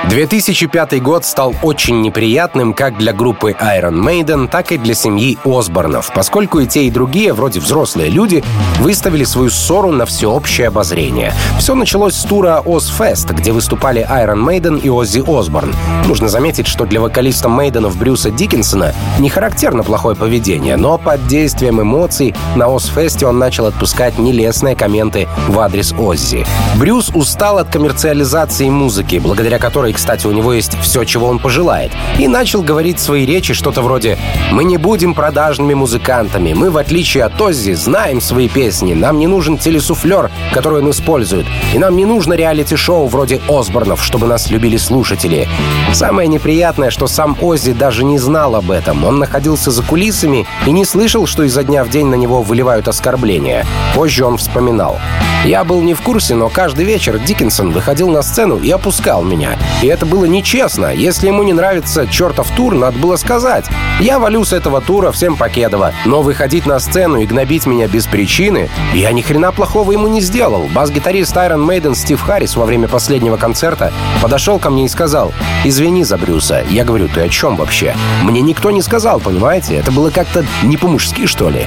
2005 0.09 1.01
год 1.01 1.25
стал 1.25 1.56
очень 1.62 2.01
неприятным 2.01 2.74
как 2.74 2.98
для 2.98 3.13
группы 3.13 3.51
Iron 3.51 4.01
Maiden, 4.01 4.48
так 4.48 4.71
и 4.71 4.77
для 4.77 4.94
семьи 4.95 5.38
Осборнов, 5.45 6.12
поскольку 6.13 6.59
и 6.59 6.68
те, 6.68 6.86
и 6.86 6.92
другие, 6.92 7.33
вроде 7.33 7.59
взрослые 7.59 8.09
люди, 8.09 8.44
выставили 8.80 9.24
свою 9.24 9.51
ссору 9.51 9.92
на 9.92 10.06
всеобщее 10.06 10.68
обозрение. 10.68 11.33
Все 11.59 11.75
началось 11.75 12.15
с 12.15 12.24
тура 12.24 12.62
Ozfest, 12.65 13.33
где 13.33 13.51
выступали 13.51 14.06
Iron 14.09 14.44
Maiden 14.44 14.81
и 14.81 14.89
Оззи 14.89 15.24
Осборн. 15.27 15.74
Нужно 16.07 16.27
заметить, 16.27 16.68
что 16.68 16.86
для 16.86 17.00
вокалиста 17.00 17.48
Мейденов 17.48 17.95
Брюса 17.95 18.31
Диккенсона 18.31 18.94
не 19.19 19.30
характерно 19.30 19.83
плохое 19.83 20.15
поведение, 20.15 20.77
но 20.77 20.98
под 20.98 21.27
действием 21.27 21.80
эмоций 21.80 22.33
на 22.56 22.63
Ozfest 22.63 23.24
он 23.24 23.38
начал 23.38 23.68
отпускать 23.68 24.18
нелестные 24.18 24.75
комменты 24.75 25.27
в 25.48 25.59
адрес 25.59 25.94
Оззи. 25.94 26.45
Брюс 26.75 27.12
устал 27.13 27.59
от 27.59 27.69
коммерциализации 27.69 28.68
музыки, 28.68 29.18
благодаря 29.24 29.59
которой 29.59 29.90
и, 29.91 29.93
кстати, 29.93 30.25
у 30.25 30.31
него 30.31 30.53
есть 30.53 30.77
все, 30.81 31.03
чего 31.03 31.27
он 31.27 31.38
пожелает. 31.38 31.91
И 32.17 32.25
начал 32.29 32.61
говорить 32.61 32.97
свои 32.97 33.25
речи 33.25 33.53
что-то 33.53 33.81
вроде 33.81 34.17
«Мы 34.49 34.63
не 34.63 34.77
будем 34.77 35.13
продажными 35.13 35.73
музыкантами. 35.73 36.53
Мы, 36.53 36.71
в 36.71 36.77
отличие 36.77 37.25
от 37.25 37.39
Оззи, 37.41 37.73
знаем 37.73 38.21
свои 38.21 38.47
песни. 38.47 38.93
Нам 38.93 39.19
не 39.19 39.27
нужен 39.27 39.57
телесуфлер, 39.57 40.31
который 40.53 40.79
он 40.79 40.89
использует. 40.89 41.45
И 41.73 41.77
нам 41.77 41.97
не 41.97 42.05
нужно 42.05 42.35
реалити-шоу 42.35 43.07
вроде 43.07 43.41
Осборнов, 43.49 44.01
чтобы 44.01 44.27
нас 44.27 44.49
любили 44.49 44.77
слушатели». 44.77 45.49
Самое 45.91 46.29
неприятное, 46.29 46.89
что 46.89 47.07
сам 47.07 47.35
Оззи 47.41 47.73
даже 47.73 48.05
не 48.05 48.17
знал 48.17 48.55
об 48.55 48.71
этом. 48.71 49.03
Он 49.03 49.19
находился 49.19 49.71
за 49.71 49.83
кулисами 49.83 50.47
и 50.65 50.71
не 50.71 50.85
слышал, 50.85 51.27
что 51.27 51.43
изо 51.43 51.63
дня 51.63 51.83
в 51.83 51.89
день 51.89 52.05
на 52.05 52.15
него 52.15 52.41
выливают 52.41 52.88
оскорбления. 52.88 53.65
Позже 53.93 54.23
он 54.23 54.38
вспоминал. 54.38 54.99
«Я 55.43 55.65
был 55.65 55.81
не 55.81 55.95
в 55.95 56.01
курсе, 56.01 56.35
но 56.35 56.47
каждый 56.49 56.85
вечер 56.85 57.19
Диккенсон 57.19 57.71
выходил 57.71 58.09
на 58.09 58.21
сцену 58.21 58.57
и 58.57 58.69
опускал 58.69 59.23
меня. 59.23 59.57
И 59.81 59.87
это 59.87 60.05
было 60.05 60.25
нечестно. 60.25 60.93
Если 60.93 61.27
ему 61.27 61.43
не 61.43 61.53
нравится 61.53 62.07
чертов 62.07 62.49
тур, 62.55 62.75
надо 62.75 62.99
было 62.99 63.15
сказать. 63.15 63.65
Я 63.99 64.19
валю 64.19 64.43
с 64.43 64.53
этого 64.53 64.79
тура 64.79 65.11
всем 65.11 65.35
покедово. 65.35 65.93
Но 66.05 66.21
выходить 66.21 66.65
на 66.65 66.79
сцену 66.79 67.17
и 67.17 67.25
гнобить 67.25 67.65
меня 67.65 67.87
без 67.87 68.05
причины, 68.05 68.69
я 68.93 69.11
ни 69.11 69.21
хрена 69.21 69.51
плохого 69.51 69.91
ему 69.91 70.07
не 70.07 70.21
сделал. 70.21 70.69
Бас-гитарист 70.73 71.35
Iron 71.35 71.65
Maiden 71.65 71.95
Стив 71.95 72.21
Харрис 72.21 72.55
во 72.55 72.65
время 72.65 72.88
последнего 72.88 73.38
концерта 73.38 73.91
подошел 74.21 74.59
ко 74.59 74.69
мне 74.69 74.85
и 74.85 74.89
сказал, 74.89 75.33
«Извини 75.63 76.03
за 76.03 76.17
Брюса». 76.17 76.63
Я 76.69 76.85
говорю, 76.85 77.07
«Ты 77.07 77.21
о 77.21 77.29
чем 77.29 77.55
вообще?» 77.55 77.95
Мне 78.21 78.41
никто 78.41 78.69
не 78.71 78.81
сказал, 78.81 79.19
понимаете? 79.19 79.75
Это 79.75 79.91
было 79.91 80.11
как-то 80.11 80.45
не 80.63 80.77
по-мужски, 80.77 81.25
что 81.25 81.50
ли. 81.50 81.65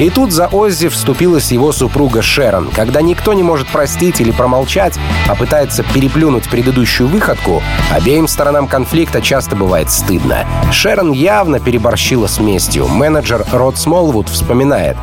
И 0.00 0.10
тут 0.10 0.30
за 0.30 0.46
Оззи 0.46 0.88
вступилась 0.88 1.50
его 1.50 1.72
супруга 1.72 2.22
Шерон. 2.22 2.70
Когда 2.70 3.02
никто 3.02 3.32
не 3.32 3.42
может 3.42 3.66
простить 3.68 4.20
или 4.20 4.30
промолчать, 4.30 4.94
а 5.26 5.34
пытается 5.34 5.82
переплюнуть 5.82 6.48
предыдущую 6.48 7.08
выходку, 7.08 7.55
Обеим 7.90 8.28
сторонам 8.28 8.66
конфликта 8.66 9.20
часто 9.20 9.56
бывает 9.56 9.90
стыдно. 9.90 10.46
Шерон 10.72 11.12
явно 11.12 11.60
переборщила 11.60 12.26
с 12.26 12.38
местью. 12.38 12.88
Менеджер 12.88 13.44
Род 13.52 13.78
Смолвуд 13.78 14.28
вспоминает. 14.28 14.96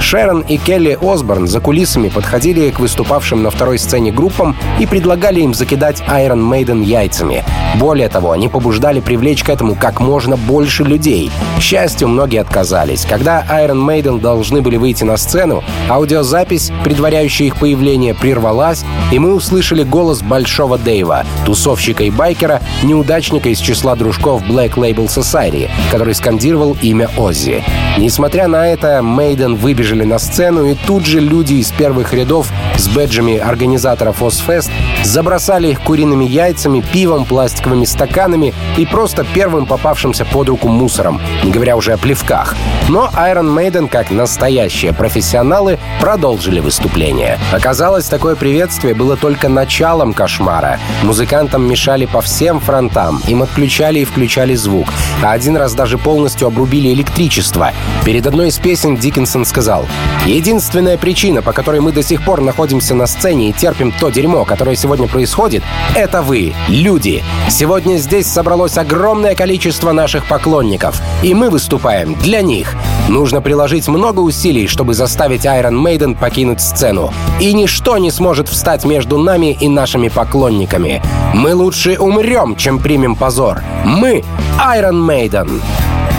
Шерон 0.00 0.40
и 0.40 0.56
Келли 0.56 0.98
Осборн 1.00 1.46
за 1.46 1.60
кулисами 1.60 2.08
подходили 2.08 2.70
к 2.70 2.80
выступавшим 2.80 3.42
на 3.42 3.50
второй 3.50 3.78
сцене 3.78 4.10
группам 4.10 4.56
и 4.78 4.86
предлагали 4.86 5.40
им 5.40 5.52
закидать 5.52 6.00
Iron 6.08 6.40
Maiden 6.50 6.82
яйцами. 6.82 7.44
Более 7.76 8.08
того, 8.08 8.32
они 8.32 8.48
побуждали 8.48 9.00
привлечь 9.00 9.44
к 9.44 9.50
этому 9.50 9.74
как 9.74 10.00
можно 10.00 10.36
больше 10.36 10.84
людей. 10.84 11.30
К 11.58 11.60
счастью, 11.60 12.08
многие 12.08 12.40
отказались. 12.40 13.04
Когда 13.04 13.44
Iron 13.50 13.84
Maiden 13.86 14.20
должны 14.20 14.62
были 14.62 14.76
выйти 14.76 15.04
на 15.04 15.16
сцену, 15.16 15.62
аудиозапись, 15.88 16.72
предваряющая 16.82 17.46
их 17.46 17.56
появление, 17.56 18.14
прервалась, 18.14 18.84
и 19.12 19.18
мы 19.18 19.34
услышали 19.34 19.82
голос 19.82 20.22
Большого 20.22 20.78
Дэйва, 20.78 21.24
тусовщика 21.44 21.99
гонщика 22.00 22.04
и 22.04 22.10
байкера, 22.10 22.60
неудачника 22.82 23.48
из 23.48 23.58
числа 23.58 23.94
дружков 23.94 24.42
Black 24.42 24.74
Label 24.74 25.06
Society, 25.06 25.68
который 25.90 26.14
скандировал 26.14 26.76
имя 26.82 27.08
Оззи. 27.16 27.62
Несмотря 27.98 28.48
на 28.48 28.66
это, 28.66 29.02
Мейден 29.02 29.56
выбежали 29.56 30.04
на 30.04 30.18
сцену, 30.18 30.66
и 30.66 30.74
тут 30.74 31.06
же 31.06 31.20
люди 31.20 31.54
из 31.54 31.70
первых 31.70 32.12
рядов 32.12 32.48
с 32.76 32.88
бэджами 32.88 33.38
организаторов 33.38 34.22
Озфест 34.22 34.70
забросали 35.04 35.68
их 35.68 35.80
куриными 35.80 36.24
яйцами, 36.24 36.80
пивом, 36.80 37.24
пластиковыми 37.24 37.84
стаканами 37.84 38.54
и 38.76 38.86
просто 38.86 39.24
первым 39.34 39.66
попавшимся 39.66 40.24
под 40.24 40.48
руку 40.48 40.68
мусором, 40.68 41.20
не 41.44 41.50
говоря 41.50 41.76
уже 41.76 41.92
о 41.92 41.98
плевках. 41.98 42.54
Но 42.88 43.10
Iron 43.14 43.54
Maiden, 43.54 43.88
как 43.88 44.10
настоящие 44.10 44.92
профессионалы, 44.92 45.78
продолжили 46.00 46.60
выступление. 46.60 47.38
Оказалось, 47.52 48.06
такое 48.06 48.34
приветствие 48.34 48.94
было 48.94 49.16
только 49.16 49.48
началом 49.48 50.12
кошмара. 50.12 50.78
Музыкантам 51.02 51.68
мешали 51.68 51.89
по 52.06 52.20
всем 52.20 52.60
фронтам, 52.60 53.20
им 53.26 53.42
отключали 53.42 53.98
и 53.98 54.04
включали 54.04 54.54
звук, 54.54 54.92
а 55.22 55.32
один 55.32 55.56
раз 55.56 55.74
даже 55.74 55.98
полностью 55.98 56.46
обрубили 56.46 56.92
электричество. 56.92 57.72
Перед 58.04 58.26
одной 58.26 58.48
из 58.48 58.58
песен 58.58 58.96
Диккенсон 58.96 59.44
сказал, 59.44 59.86
«Единственная 60.26 60.96
причина, 60.96 61.42
по 61.42 61.52
которой 61.52 61.80
мы 61.80 61.92
до 61.92 62.02
сих 62.02 62.24
пор 62.24 62.42
находимся 62.42 62.94
на 62.94 63.06
сцене 63.06 63.50
и 63.50 63.52
терпим 63.52 63.92
то 63.92 64.10
дерьмо, 64.10 64.44
которое 64.44 64.76
сегодня 64.76 65.08
происходит, 65.08 65.64
это 65.96 66.22
вы, 66.22 66.54
люди. 66.68 67.24
Сегодня 67.48 67.96
здесь 67.96 68.26
собралось 68.26 68.78
огромное 68.78 69.34
количество 69.34 69.92
наших 69.92 70.26
поклонников, 70.26 71.00
и 71.22 71.34
мы 71.34 71.50
выступаем 71.50 72.14
для 72.14 72.42
них. 72.42 72.74
Нужно 73.08 73.40
приложить 73.40 73.88
много 73.88 74.20
усилий, 74.20 74.68
чтобы 74.68 74.94
заставить 74.94 75.44
Iron 75.44 75.82
Maiden 75.82 76.16
покинуть 76.16 76.60
сцену. 76.60 77.12
И 77.40 77.52
ничто 77.52 77.98
не 77.98 78.10
сможет 78.10 78.48
встать 78.48 78.84
между 78.84 79.18
нами 79.18 79.56
и 79.58 79.68
нашими 79.68 80.08
поклонниками. 80.08 81.02
Мы 81.34 81.54
лучше 81.54 81.79
умрем, 81.88 82.56
чем 82.56 82.78
примем 82.78 83.16
позор. 83.16 83.62
Мы 83.84 84.22
Iron 84.58 85.06
Maiden. 85.06 85.60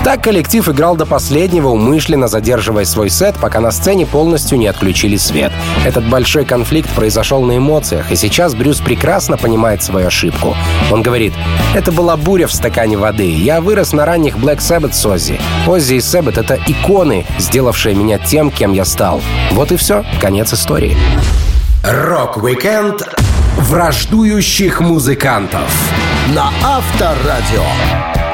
Так 0.03 0.23
коллектив 0.23 0.67
играл 0.67 0.95
до 0.95 1.05
последнего, 1.05 1.67
умышленно 1.67 2.27
задерживая 2.27 2.85
свой 2.85 3.11
сет, 3.11 3.35
пока 3.39 3.59
на 3.59 3.69
сцене 3.69 4.07
полностью 4.07 4.57
не 4.57 4.65
отключили 4.65 5.15
свет. 5.15 5.51
Этот 5.85 6.09
большой 6.09 6.43
конфликт 6.43 6.89
произошел 6.95 7.43
на 7.43 7.57
эмоциях, 7.57 8.11
и 8.11 8.15
сейчас 8.15 8.55
Брюс 8.55 8.79
прекрасно 8.79 9.37
понимает 9.37 9.83
свою 9.83 10.07
ошибку. 10.07 10.55
Он 10.91 11.03
говорит, 11.03 11.33
«Это 11.75 11.91
была 11.91 12.17
буря 12.17 12.47
в 12.47 12.53
стакане 12.53 12.97
воды. 12.97 13.29
Я 13.29 13.61
вырос 13.61 13.93
на 13.93 14.05
ранних 14.05 14.37
Black 14.37 14.57
Sabbath 14.57 14.93
с 14.93 15.05
Оззи. 15.05 15.39
Оззи 15.67 15.93
и 15.93 16.01
Сэббет— 16.01 16.37
это 16.39 16.57
иконы, 16.65 17.27
сделавшие 17.37 17.93
меня 17.93 18.17
тем, 18.17 18.49
кем 18.49 18.73
я 18.73 18.85
стал. 18.85 19.21
Вот 19.51 19.71
и 19.71 19.75
все. 19.75 20.03
Конец 20.19 20.51
истории». 20.51 20.97
Рок-викенд 21.83 23.03
враждующих 23.61 24.81
музыкантов 24.81 25.71
на 26.33 26.51
Авторадио. 26.63 28.30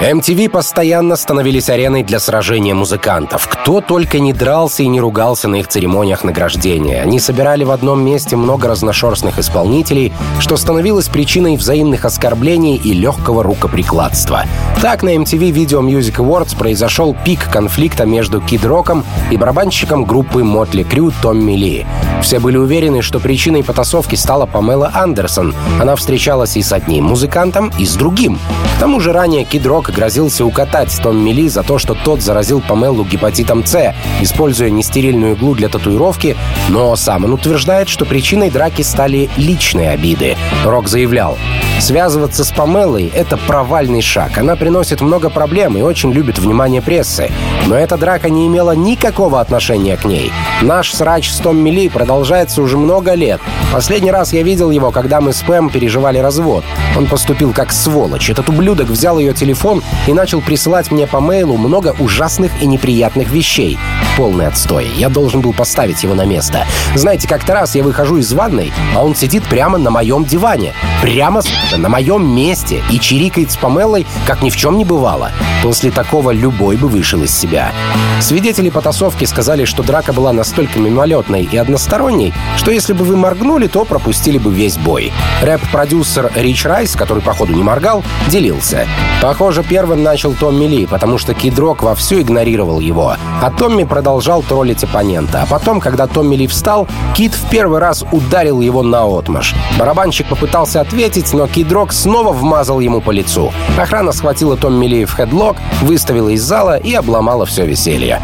MTV 0.00 0.48
постоянно 0.48 1.16
становились 1.16 1.68
ареной 1.68 2.04
для 2.04 2.20
сражения 2.20 2.72
музыкантов. 2.72 3.48
Кто 3.48 3.80
только 3.80 4.20
не 4.20 4.32
дрался 4.32 4.84
и 4.84 4.86
не 4.86 5.00
ругался 5.00 5.48
на 5.48 5.56
их 5.56 5.66
церемониях 5.66 6.22
награждения. 6.22 7.02
Они 7.02 7.18
собирали 7.18 7.64
в 7.64 7.72
одном 7.72 8.04
месте 8.04 8.36
много 8.36 8.68
разношерстных 8.68 9.40
исполнителей, 9.40 10.12
что 10.38 10.56
становилось 10.56 11.08
причиной 11.08 11.56
взаимных 11.56 12.04
оскорблений 12.04 12.76
и 12.76 12.92
легкого 12.92 13.42
рукоприкладства. 13.42 14.44
Так 14.80 15.02
на 15.02 15.16
MTV 15.16 15.50
Video 15.50 15.80
Music 15.80 16.18
Awards 16.18 16.56
произошел 16.56 17.16
пик 17.24 17.50
конфликта 17.50 18.06
между 18.06 18.40
Кид 18.40 18.64
Роком 18.64 19.04
и 19.32 19.36
барабанщиком 19.36 20.04
группы 20.04 20.42
Motley 20.42 20.88
Crue 20.88 21.12
Томми 21.20 21.56
Ли. 21.56 21.86
Все 22.22 22.38
были 22.38 22.56
уверены, 22.56 23.02
что 23.02 23.18
причиной 23.18 23.64
потасовки 23.64 24.14
стала 24.14 24.46
Памела 24.46 24.92
Андерсон. 24.94 25.54
Она 25.80 25.96
встречалась 25.96 26.56
и 26.56 26.62
с 26.62 26.72
одним 26.72 27.06
музыкантом, 27.06 27.72
и 27.80 27.84
с 27.84 27.94
другим. 27.96 28.38
К 28.76 28.80
тому 28.80 29.00
же 29.00 29.12
ранее 29.12 29.44
Кид 29.44 29.66
Рок 29.66 29.87
грозился 29.90 30.44
укатать 30.44 30.96
Томми 31.02 31.30
Ли 31.30 31.48
за 31.48 31.62
то, 31.62 31.78
что 31.78 31.94
тот 31.94 32.20
заразил 32.22 32.60
Памелу 32.60 33.04
гепатитом 33.04 33.64
С, 33.64 33.94
используя 34.20 34.70
нестерильную 34.70 35.34
иглу 35.34 35.54
для 35.54 35.68
татуировки, 35.68 36.36
но 36.68 36.94
сам 36.96 37.24
он 37.24 37.34
утверждает, 37.34 37.88
что 37.88 38.04
причиной 38.04 38.50
драки 38.50 38.82
стали 38.82 39.30
личные 39.36 39.90
обиды. 39.90 40.36
Рок 40.64 40.88
заявлял, 40.88 41.36
Связываться 41.80 42.44
с 42.44 42.50
Памелой— 42.50 43.10
это 43.14 43.36
провальный 43.36 44.02
шаг. 44.02 44.36
Она 44.36 44.56
приносит 44.56 45.00
много 45.00 45.30
проблем 45.30 45.76
и 45.76 45.80
очень 45.80 46.12
любит 46.12 46.38
внимание 46.38 46.82
прессы. 46.82 47.30
Но 47.66 47.76
эта 47.76 47.96
драка 47.96 48.28
не 48.30 48.48
имела 48.48 48.72
никакого 48.72 49.40
отношения 49.40 49.96
к 49.96 50.04
ней. 50.04 50.32
Наш 50.60 50.92
срач 50.92 51.30
с 51.30 51.38
Том 51.38 51.56
Милли 51.56 51.88
продолжается 51.88 52.62
уже 52.62 52.76
много 52.76 53.14
лет. 53.14 53.40
Последний 53.72 54.10
раз 54.10 54.32
я 54.32 54.42
видел 54.42 54.70
его, 54.70 54.90
когда 54.90 55.20
мы 55.20 55.32
с 55.32 55.40
Пэм 55.42 55.70
переживали 55.70 56.18
развод. 56.18 56.64
Он 56.96 57.06
поступил 57.06 57.52
как 57.52 57.72
сволочь. 57.72 58.28
Этот 58.28 58.48
ублюдок 58.48 58.88
взял 58.88 59.18
ее 59.18 59.32
телефон 59.32 59.77
и 60.06 60.12
начал 60.12 60.40
присылать 60.40 60.90
мне 60.90 61.06
по 61.06 61.20
мейлу 61.20 61.56
много 61.56 61.94
ужасных 61.98 62.62
и 62.62 62.66
неприятных 62.66 63.30
вещей. 63.30 63.78
Полный 64.16 64.46
отстой. 64.46 64.88
Я 64.96 65.08
должен 65.08 65.40
был 65.40 65.52
поставить 65.52 66.02
его 66.02 66.14
на 66.14 66.24
место. 66.24 66.66
Знаете, 66.94 67.28
как-то 67.28 67.54
раз 67.54 67.74
я 67.74 67.82
выхожу 67.82 68.16
из 68.18 68.32
ванной, 68.32 68.72
а 68.94 69.04
он 69.04 69.14
сидит 69.14 69.44
прямо 69.44 69.78
на 69.78 69.90
моем 69.90 70.24
диване. 70.24 70.74
Прямо 71.02 71.42
на 71.76 71.88
моем 71.88 72.34
месте 72.34 72.82
и 72.90 72.98
чирикает 72.98 73.52
с 73.52 73.56
Памелой, 73.56 74.06
как 74.26 74.42
ни 74.42 74.50
в 74.50 74.56
чем 74.56 74.76
не 74.76 74.84
бывало. 74.84 75.30
После 75.62 75.90
такого 75.90 76.30
любой 76.30 76.76
бы 76.76 76.88
вышел 76.88 77.22
из 77.22 77.36
себя. 77.36 77.72
Свидетели 78.20 78.70
потасовки 78.70 79.24
сказали, 79.24 79.64
что 79.64 79.82
драка 79.82 80.12
была 80.12 80.32
настолько 80.32 80.78
мимолетной 80.78 81.48
и 81.50 81.56
односторонней, 81.56 82.34
что 82.56 82.70
если 82.70 82.92
бы 82.92 83.04
вы 83.04 83.16
моргнули, 83.16 83.66
то 83.68 83.84
пропустили 83.84 84.38
бы 84.38 84.52
весь 84.52 84.76
бой. 84.76 85.12
Рэп-продюсер 85.42 86.32
Рич 86.34 86.64
Райс, 86.64 86.96
который, 86.96 87.22
походу, 87.22 87.52
не 87.52 87.62
моргал, 87.62 88.04
делился. 88.28 88.86
Похоже, 89.22 89.62
первым 89.68 90.02
начал 90.02 90.34
Томми 90.34 90.64
Ли, 90.64 90.86
потому 90.86 91.18
что 91.18 91.34
Кид 91.34 91.58
Рок 91.58 91.82
вовсю 91.82 92.20
игнорировал 92.20 92.80
его. 92.80 93.14
А 93.42 93.50
Томми 93.50 93.84
продолжал 93.84 94.42
троллить 94.42 94.84
оппонента. 94.84 95.42
А 95.42 95.46
потом, 95.46 95.80
когда 95.80 96.06
Томми 96.06 96.36
Ли 96.36 96.46
встал, 96.46 96.88
Кид 97.14 97.34
в 97.34 97.48
первый 97.50 97.78
раз 97.78 98.04
ударил 98.10 98.60
его 98.60 98.82
на 98.82 99.04
отмаш. 99.04 99.54
Барабанщик 99.78 100.28
попытался 100.28 100.80
ответить, 100.80 101.32
но 101.32 101.46
Кид 101.46 101.70
Рок 101.70 101.92
снова 101.92 102.32
вмазал 102.32 102.80
ему 102.80 103.00
по 103.00 103.10
лицу. 103.10 103.52
Охрана 103.78 104.12
схватила 104.12 104.56
Томми 104.56 104.86
Ли 104.86 105.04
в 105.04 105.14
хедлок, 105.14 105.56
выставила 105.82 106.30
из 106.30 106.42
зала 106.42 106.76
и 106.76 106.94
обломала 106.94 107.46
все 107.46 107.66
веселье. 107.66 108.20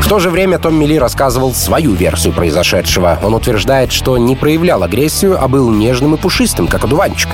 В 0.00 0.08
то 0.08 0.20
же 0.20 0.30
время 0.30 0.58
Том 0.58 0.78
Милли 0.78 0.96
рассказывал 0.96 1.52
свою 1.52 1.92
версию 1.92 2.32
произошедшего. 2.32 3.18
Он 3.24 3.34
утверждает, 3.34 3.90
что 3.90 4.16
не 4.18 4.36
проявлял 4.36 4.84
агрессию, 4.84 5.36
а 5.42 5.48
был 5.48 5.68
нежным 5.70 6.14
и 6.14 6.18
пушистым, 6.18 6.68
как 6.68 6.84
одуванчик. 6.84 7.28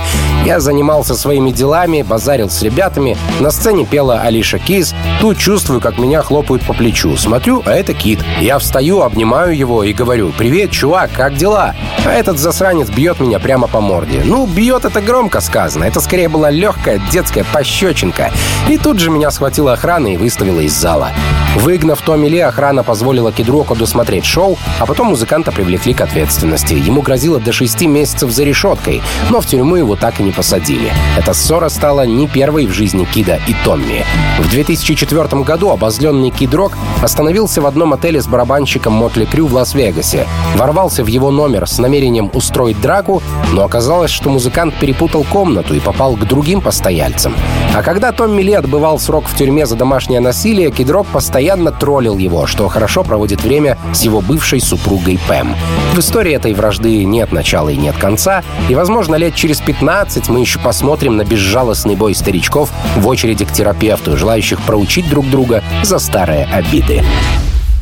Я 0.47 0.59
занимался 0.59 1.14
своими 1.14 1.50
делами, 1.50 2.02
базарил 2.02 2.49
с 2.49 2.62
ребятами. 2.62 3.16
На 3.40 3.50
сцене 3.50 3.85
пела 3.85 4.21
Алиша 4.21 4.59
Киз. 4.59 4.95
Тут 5.21 5.37
чувствую, 5.37 5.81
как 5.81 5.99
меня 5.99 6.23
хлопают 6.23 6.64
по 6.64 6.73
плечу. 6.73 7.16
Смотрю, 7.16 7.62
а 7.66 7.73
это 7.73 7.92
Кит. 7.92 8.21
Я 8.40 8.59
встаю, 8.59 9.02
обнимаю 9.02 9.57
его 9.57 9.85
и 9.85 9.92
говорю, 9.92 10.33
«Привет, 10.37 10.71
чувак, 10.71 11.11
как 11.14 11.37
дела?» 11.37 11.75
А 12.04 12.11
этот 12.11 12.38
засранец 12.38 12.88
бьет 12.88 13.21
меня 13.21 13.38
прямо 13.38 13.69
по 13.69 13.81
морде. 13.81 14.23
Ну, 14.25 14.47
бьет 14.47 14.85
это 14.85 15.00
громко 15.00 15.40
сказано. 15.40 15.85
Это 15.85 16.00
скорее 16.00 16.28
была 16.28 16.50
легкая 16.50 17.00
детская 17.12 17.45
пощечинка. 17.52 18.33
И 18.69 18.78
тут 18.78 18.99
же 18.99 19.11
меня 19.11 19.31
схватила 19.31 19.75
охрана 19.75 20.09
и 20.09 20.16
выставила 20.16 20.61
из 20.61 20.73
зала. 20.73 21.11
Выгнав 21.57 22.00
Томми 22.00 22.28
Ли, 22.28 22.38
охрана 22.52 22.82
позволила 22.82 23.32
Кедроку 23.32 23.75
досмотреть 23.75 24.25
шоу, 24.25 24.59
а 24.78 24.87
потом 24.87 25.09
музыканта 25.09 25.52
привлекли 25.52 25.94
к 25.94 26.02
ответственности. 26.02 26.75
Ему 26.75 27.00
грозило 27.00 27.40
до 27.40 27.52
шести 27.52 27.87
месяцев 27.87 28.30
за 28.30 28.44
решеткой, 28.44 29.02
но 29.30 29.40
в 29.40 29.47
тюрьму 29.47 29.76
его 29.76 29.97
так 29.97 30.21
и 30.21 30.23
не 30.23 30.32
посадили. 30.32 30.92
Эта 31.18 31.32
ссора 31.32 31.71
стала 31.71 32.04
не 32.06 32.28
первой 32.28 32.66
в 32.66 32.73
жизни 32.73 33.04
Кида 33.04 33.40
и 33.49 33.54
Томми. 33.64 34.04
В 34.38 34.50
2004 34.50 35.42
году 35.42 35.71
обозленный 35.71 36.30
Кид 36.30 36.54
Рок 36.54 36.73
остановился 37.02 37.62
в 37.62 37.66
одном 37.66 37.94
отеле 37.94 38.21
с 38.21 38.26
барабанщиком 38.26 38.92
Мотли 38.92 39.25
Крю 39.25 39.47
в 39.47 39.54
Лас-Вегасе, 39.54 40.26
ворвался 40.56 41.04
в 41.04 41.06
его 41.06 41.30
номер 41.30 41.66
с 41.66 41.78
намерением 41.78 42.30
устроить 42.35 42.80
драку, 42.80 43.23
но 43.52 43.64
оказалось, 43.64 44.11
что 44.11 44.28
музыкант 44.28 44.75
перепутал 44.78 45.25
комнату 45.25 45.75
и 45.75 45.80
попал 45.80 46.16
к 46.16 46.26
другим 46.26 46.61
постояльцам. 46.61 47.35
А 47.75 47.82
когда 47.82 48.12
Томми 48.12 48.42
Ли 48.42 48.52
отбывал 48.52 48.99
срок 48.99 49.25
в 49.26 49.37
тюрьме 49.37 49.64
за 49.64 49.76
домашнее 49.76 50.21
насилие, 50.21 50.71
Кид 50.71 50.90
Рок 50.90 51.06
постоянно 51.06 51.62
постоянно 51.62 51.73
троллил 51.73 52.18
его, 52.18 52.41
что 52.46 52.68
хорошо 52.68 53.04
проводит 53.04 53.42
время 53.42 53.78
с 53.92 54.02
его 54.02 54.20
бывшей 54.20 54.61
супругой 54.61 55.18
Пэм. 55.28 55.54
В 55.94 55.99
истории 55.99 56.32
этой 56.32 56.54
вражды 56.54 57.04
нет 57.04 57.32
начала 57.32 57.68
и 57.68 57.76
нет 57.76 57.96
конца, 57.96 58.42
и, 58.68 58.75
возможно, 58.75 59.16
лет 59.16 59.34
через 59.34 59.61
15 59.61 60.28
мы 60.28 60.40
еще 60.40 60.58
посмотрим 60.58 61.16
на 61.16 61.25
безжалостный 61.25 61.96
бой 61.96 62.14
старичков 62.14 62.70
в 62.96 63.06
очереди 63.06 63.44
к 63.44 63.52
терапевту, 63.52 64.16
желающих 64.16 64.61
проучить 64.62 65.08
друг 65.08 65.28
друга 65.28 65.62
за 65.82 65.99
старые 65.99 66.44
обиды. 66.44 67.02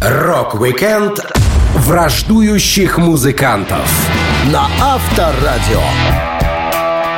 Рок-викенд 0.00 1.20
враждующих 1.74 2.98
музыкантов 2.98 3.88
на 4.50 4.66
Авторадио. 4.80 6.29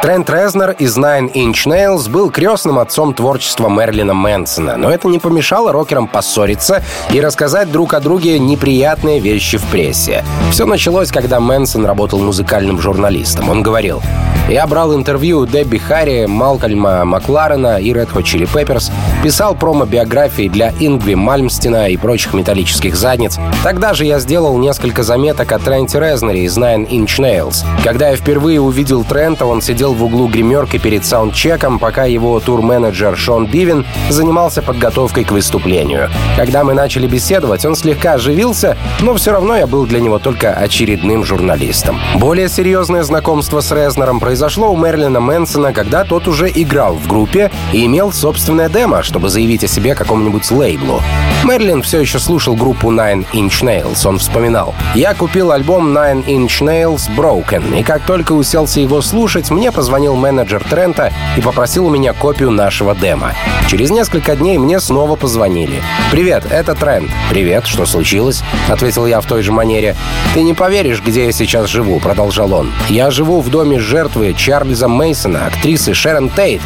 Трент 0.03 0.29
Резнер 0.31 0.73
из 0.81 0.99
Nine 0.99 1.33
Inch 1.33 1.65
Nails 1.65 2.11
был 2.11 2.29
крестным 2.33 2.81
отцом 2.81 3.15
творчества 3.15 3.69
Мерлина 3.69 4.15
Мэнсона, 4.15 4.77
но 4.77 4.91
это 4.91 5.07
не 5.07 5.21
помешало 5.21 5.71
рокерам 5.71 6.09
поссориться 6.09 6.83
и 7.13 7.21
рассказать 7.21 7.71
друг 7.71 7.95
о 7.95 8.01
друге 8.01 8.41
неприятные 8.41 9.21
вещи 9.21 9.59
в 9.59 9.65
прессе. 9.67 10.25
Все 10.51 10.67
началось, 10.67 11.13
когда 11.13 11.39
Мэнсон 11.39 11.87
работал 11.87 12.19
музыкальным 12.19 12.81
журналистом. 12.81 13.49
Он 13.49 13.63
говорил, 13.63 14.03
Я 14.49 14.67
брал 14.67 14.95
интервью 14.95 15.39
у 15.39 15.47
Дебби 15.47 15.79
Харри, 15.79 16.27
Малкольма 16.27 17.05
Макларена 17.05 17.81
и 17.81 17.93
Red 17.93 18.13
Hot 18.13 18.25
Chili 18.25 18.47
Peppers, 18.53 18.91
писал 19.23 19.55
промо-биографии 19.55 20.49
для 20.49 20.73
Ингви 20.79 21.15
Мальмстина 21.15 21.89
и 21.89 21.97
прочих 21.97 22.35
металлических 22.35 22.97
задниц. 22.97 23.39
Тогда 23.63 23.95
же 23.95 24.05
я 24.05 24.19
сделал 24.19 24.59
несколько 24.59 25.05
заметок 25.05 25.53
о 25.53 25.59
Тренте 25.59 26.01
Резнере 26.01 26.45
из 26.45 26.59
Nine 26.59 26.89
Inch 26.89 27.19
Nails. 27.19 27.65
Когда 27.85 28.11
я 28.11 28.17
впервые 28.17 28.61
увидел 28.61 29.05
Трента, 29.05 29.47
он 29.47 29.63
сидел 29.63 29.95
в 29.95 30.05
углу 30.05 30.27
гримерки 30.27 30.77
перед 30.77 31.07
саундчеком, 31.07 31.79
пока 31.79 32.05
его 32.05 32.39
тур-менеджер 32.41 33.17
Шон 33.17 33.47
Бивин 33.47 33.87
занимался 34.11 34.61
подготовкой 34.61 35.25
к 35.25 35.31
выступлению. 35.31 36.11
Когда 36.37 36.65
мы 36.65 36.75
начали 36.75 37.07
беседовать, 37.07 37.65
он 37.65 37.75
слегка 37.75 38.15
оживился, 38.15 38.77
но 39.01 39.15
все 39.15 39.33
равно 39.33 39.57
я 39.57 39.67
был 39.67 39.87
для 39.87 40.01
него 40.01 40.19
только 40.19 40.53
очередным 40.53 41.25
журналистом. 41.25 41.99
Более 42.17 42.49
серьезное 42.49 43.03
знакомство 43.03 43.61
с 43.61 43.71
Резнером 43.71 44.21
произошло 44.21 44.32
у 44.33 44.77
Мерлина 44.77 45.21
Мэнсона, 45.21 45.73
когда 45.73 46.05
тот 46.05 46.27
уже 46.27 46.51
играл 46.55 46.95
в 46.95 47.07
группе 47.07 47.51
и 47.73 47.85
имел 47.85 48.13
собственное 48.13 48.69
демо, 48.69 49.03
чтобы 49.03 49.29
заявить 49.29 49.65
о 49.65 49.69
себе 49.69 49.95
какому-нибудь 49.95 50.51
лейблу. 50.51 51.01
Мерлин 51.45 51.83
все 51.83 52.01
еще 52.01 52.19
слушал 52.19 52.55
группу 52.55 52.91
Nine 52.91 53.27
Inch 53.33 53.63
Nails. 53.63 54.07
Он 54.07 54.19
вспоминал. 54.19 54.75
«Я 54.95 55.15
купил 55.15 55.51
альбом 55.51 55.97
Nine 55.97 56.25
Inch 56.25 56.61
Nails 56.61 57.11
Broken, 57.17 57.79
и 57.79 57.83
как 57.83 58.03
только 58.07 58.33
уселся 58.33 58.81
его 58.81 59.03
слушать, 59.03 59.51
мне 59.51 59.73
позвонил 59.73 60.15
менеджер 60.15 60.63
Трента 60.69 61.13
и 61.37 61.41
попросил 61.41 61.87
у 61.87 61.91
меня 61.91 62.13
копию 62.13 62.51
нашего 62.51 62.95
демо. 62.95 63.33
Через 63.69 63.91
несколько 63.91 64.37
дней 64.37 64.59
мне 64.59 64.81
снова 64.81 65.17
позвонили. 65.17 65.83
«Привет, 66.11 66.45
это 66.51 66.75
Трент». 66.75 67.11
«Привет, 67.31 67.67
что 67.67 67.87
случилось?»— 67.87 68.43
ответил 68.69 69.07
я 69.07 69.21
в 69.21 69.27
той 69.27 69.43
же 69.43 69.53
манере. 69.53 69.97
«Ты 70.35 70.43
не 70.43 70.55
поверишь, 70.55 71.03
где 71.03 71.27
я 71.27 71.33
сейчас 71.33 71.69
живу»,— 71.69 71.99
продолжал 72.03 72.53
он. 72.53 72.73
«Я 72.89 73.11
живу 73.11 73.41
в 73.41 73.51
доме 73.51 73.79
жертвы 73.79 74.22
Чарльза 74.31 74.89
Мейсона, 74.89 75.47
актрисы 75.47 75.95
Шерон 75.95 76.31
Тейт. 76.31 76.63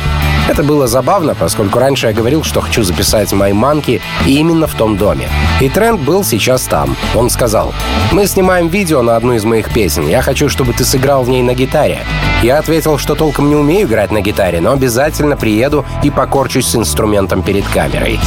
Это 0.48 0.62
было 0.62 0.86
забавно, 0.86 1.34
поскольку 1.34 1.78
раньше 1.78 2.08
я 2.08 2.12
говорил, 2.12 2.44
что 2.44 2.60
хочу 2.60 2.82
записать 2.82 3.32
мои 3.32 3.52
манки 3.52 4.00
именно 4.26 4.66
в 4.66 4.74
том 4.74 4.96
доме. 4.96 5.28
И 5.60 5.68
Трент 5.68 6.00
был 6.00 6.22
сейчас 6.22 6.62
там. 6.62 6.96
Он 7.14 7.30
сказал, 7.30 7.72
«Мы 8.12 8.26
снимаем 8.26 8.68
видео 8.68 9.02
на 9.02 9.16
одну 9.16 9.32
из 9.32 9.44
моих 9.44 9.72
песен. 9.72 10.06
Я 10.06 10.22
хочу, 10.22 10.48
чтобы 10.48 10.72
ты 10.72 10.84
сыграл 10.84 11.24
в 11.24 11.28
ней 11.28 11.42
на 11.42 11.54
гитаре». 11.54 12.00
Я 12.42 12.58
ответил, 12.58 12.98
что 12.98 13.14
толком 13.14 13.48
не 13.48 13.56
умею 13.56 13.88
играть 13.88 14.12
на 14.12 14.20
гитаре, 14.20 14.60
но 14.60 14.72
обязательно 14.72 15.36
приеду 15.36 15.84
и 16.02 16.10
покорчусь 16.10 16.66
с 16.66 16.76
инструментом 16.76 17.42
перед 17.42 17.66
камерой. 17.66 18.20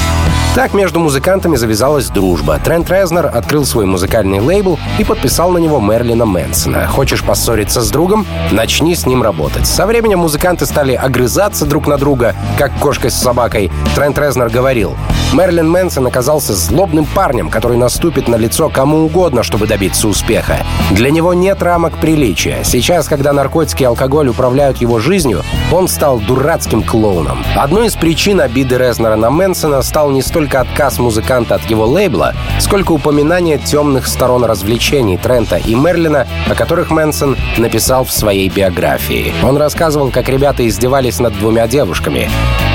Так 0.56 0.74
между 0.74 1.00
музыкантами 1.00 1.56
завязалась 1.56 2.10
дружба. 2.10 2.60
Трент 2.62 2.90
Резнер 2.90 3.28
открыл 3.28 3.66
свой 3.66 3.86
музыкальный 3.86 4.40
лейбл 4.40 4.80
и 4.98 5.04
подписал 5.04 5.52
на 5.52 5.60
него 5.60 5.80
Мерлина 5.80 6.26
Мэнсона. 6.26 6.88
Хочешь 6.88 7.24
поссориться 7.24 7.82
с 7.82 7.92
другом? 7.92 8.26
Начни 8.52 8.96
с 8.96 9.06
ним 9.06 9.19
работать. 9.24 9.68
Со 9.68 9.86
временем 9.86 10.20
музыканты 10.20 10.66
стали 10.66 10.94
огрызаться 10.94 11.66
друг 11.66 11.88
на 11.88 11.98
друга, 11.98 12.36
как 12.58 12.72
кошка 12.80 13.10
с 13.10 13.16
собакой. 13.16 13.72
Трент 13.96 14.18
Резнер 14.18 14.50
говорил, 14.50 14.96
Мерлин 15.32 15.70
Мэнсон 15.70 16.08
оказался 16.08 16.56
злобным 16.56 17.06
парнем, 17.06 17.52
который 17.52 17.78
наступит 17.78 18.28
на 18.28 18.36
лицо 18.36 18.68
кому 18.68 19.06
угодно, 19.06 19.44
чтобы 19.44 19.68
добиться 19.68 20.08
успеха. 20.08 20.58
Для 20.92 21.12
него 21.12 21.36
нет 21.36 21.62
рамок 21.62 22.00
приличия. 22.00 22.64
Сейчас, 22.64 23.08
когда 23.08 23.32
наркотики 23.32 23.84
и 23.84 23.86
алкоголь 23.86 24.30
управляют 24.30 24.78
его 24.78 24.98
жизнью, 24.98 25.44
он 25.72 25.88
стал 25.88 26.20
дурацким 26.20 26.82
клоуном. 26.82 27.44
Одной 27.56 27.88
из 27.88 27.96
причин 27.96 28.42
обиды 28.42 28.78
Резнера 28.78 29.16
на 29.16 29.30
Мэнсона 29.30 29.84
стал 29.84 30.10
не 30.10 30.24
столько 30.24 30.62
отказ 30.62 30.98
музыканта 30.98 31.56
от 31.56 31.64
его 31.70 31.86
лейбла, 31.86 32.34
сколько 32.60 32.92
упоминание 32.92 33.60
темных 33.60 34.08
сторон 34.08 34.46
развлечений 34.46 35.18
Трента 35.18 35.58
и 35.58 35.76
Мерлина, 35.76 36.26
о 36.50 36.56
которых 36.56 36.90
Мэнсон 36.90 37.38
написал 37.58 38.04
в 38.04 38.12
своей 38.12 38.50
биографии. 38.50 39.32
Он 39.44 39.58
рассказывал, 39.58 40.10
как 40.10 40.28
ребята 40.28 40.68
издевались 40.68 41.20
над 41.20 41.38
двумя 41.38 41.68
девушками. 41.68 42.30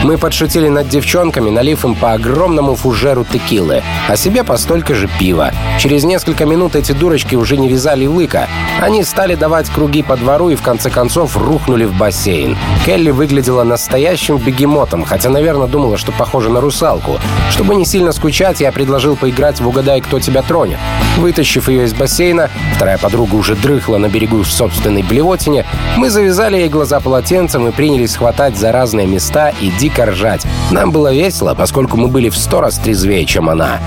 Мы 0.04 0.18
подшутили 0.18 0.68
над 0.68 0.88
девчонками, 0.88 1.49
налив 1.49 1.84
им 1.84 1.94
по 1.94 2.12
огромному 2.44 2.74
фужеру 2.74 3.24
текилы, 3.24 3.82
а 4.06 4.16
себе 4.16 4.44
по 4.44 4.58
столько 4.58 4.94
же 4.94 5.08
пива. 5.18 5.50
Через 5.80 6.04
несколько 6.04 6.44
минут 6.44 6.76
эти 6.76 6.92
дурочки 6.92 7.36
уже 7.36 7.56
не 7.56 7.70
вязали 7.70 8.04
лыка. 8.04 8.48
Они 8.82 9.02
стали 9.02 9.34
давать 9.34 9.70
круги 9.70 10.02
по 10.02 10.14
двору 10.16 10.50
и 10.50 10.54
в 10.54 10.60
конце 10.60 10.90
концов 10.90 11.38
рухнули 11.38 11.86
в 11.86 11.96
бассейн. 11.96 12.58
Келли 12.84 13.10
выглядела 13.10 13.64
настоящим 13.64 14.36
бегемотом, 14.36 15.04
хотя, 15.04 15.30
наверное, 15.30 15.68
думала, 15.68 15.96
что 15.96 16.12
похожа 16.12 16.50
на 16.50 16.60
русалку. 16.60 17.18
Чтобы 17.50 17.76
не 17.76 17.86
сильно 17.86 18.12
скучать, 18.12 18.60
я 18.60 18.72
предложил 18.72 19.16
поиграть 19.16 19.60
в 19.60 19.66
«Угадай, 19.66 20.02
кто 20.02 20.20
тебя 20.20 20.42
тронет». 20.42 20.78
Вытащив 21.16 21.70
ее 21.70 21.84
из 21.84 21.94
бассейна, 21.94 22.50
вторая 22.76 22.98
подруга 22.98 23.36
уже 23.36 23.54
дрыхла 23.54 23.96
на 23.96 24.10
берегу 24.10 24.42
в 24.42 24.52
собственной 24.52 25.02
блевотине, 25.02 25.64
мы 25.96 26.10
завязали 26.10 26.56
ей 26.58 26.68
глаза 26.68 27.00
полотенцем 27.00 27.66
и 27.68 27.70
принялись 27.70 28.16
хватать 28.16 28.58
за 28.58 28.70
разные 28.70 29.06
места 29.06 29.50
и 29.60 29.70
дико 29.70 30.06
ржать. 30.06 30.44
Нам 30.70 30.90
было 30.90 31.14
весело, 31.14 31.54
поскольку 31.54 31.96
мы 31.96 32.08
были 32.08 32.28
в 32.34 32.38
сто 32.38 32.60
раз 32.60 32.78
трезвее, 32.78 33.24
чем 33.24 33.48
она. 33.48 33.78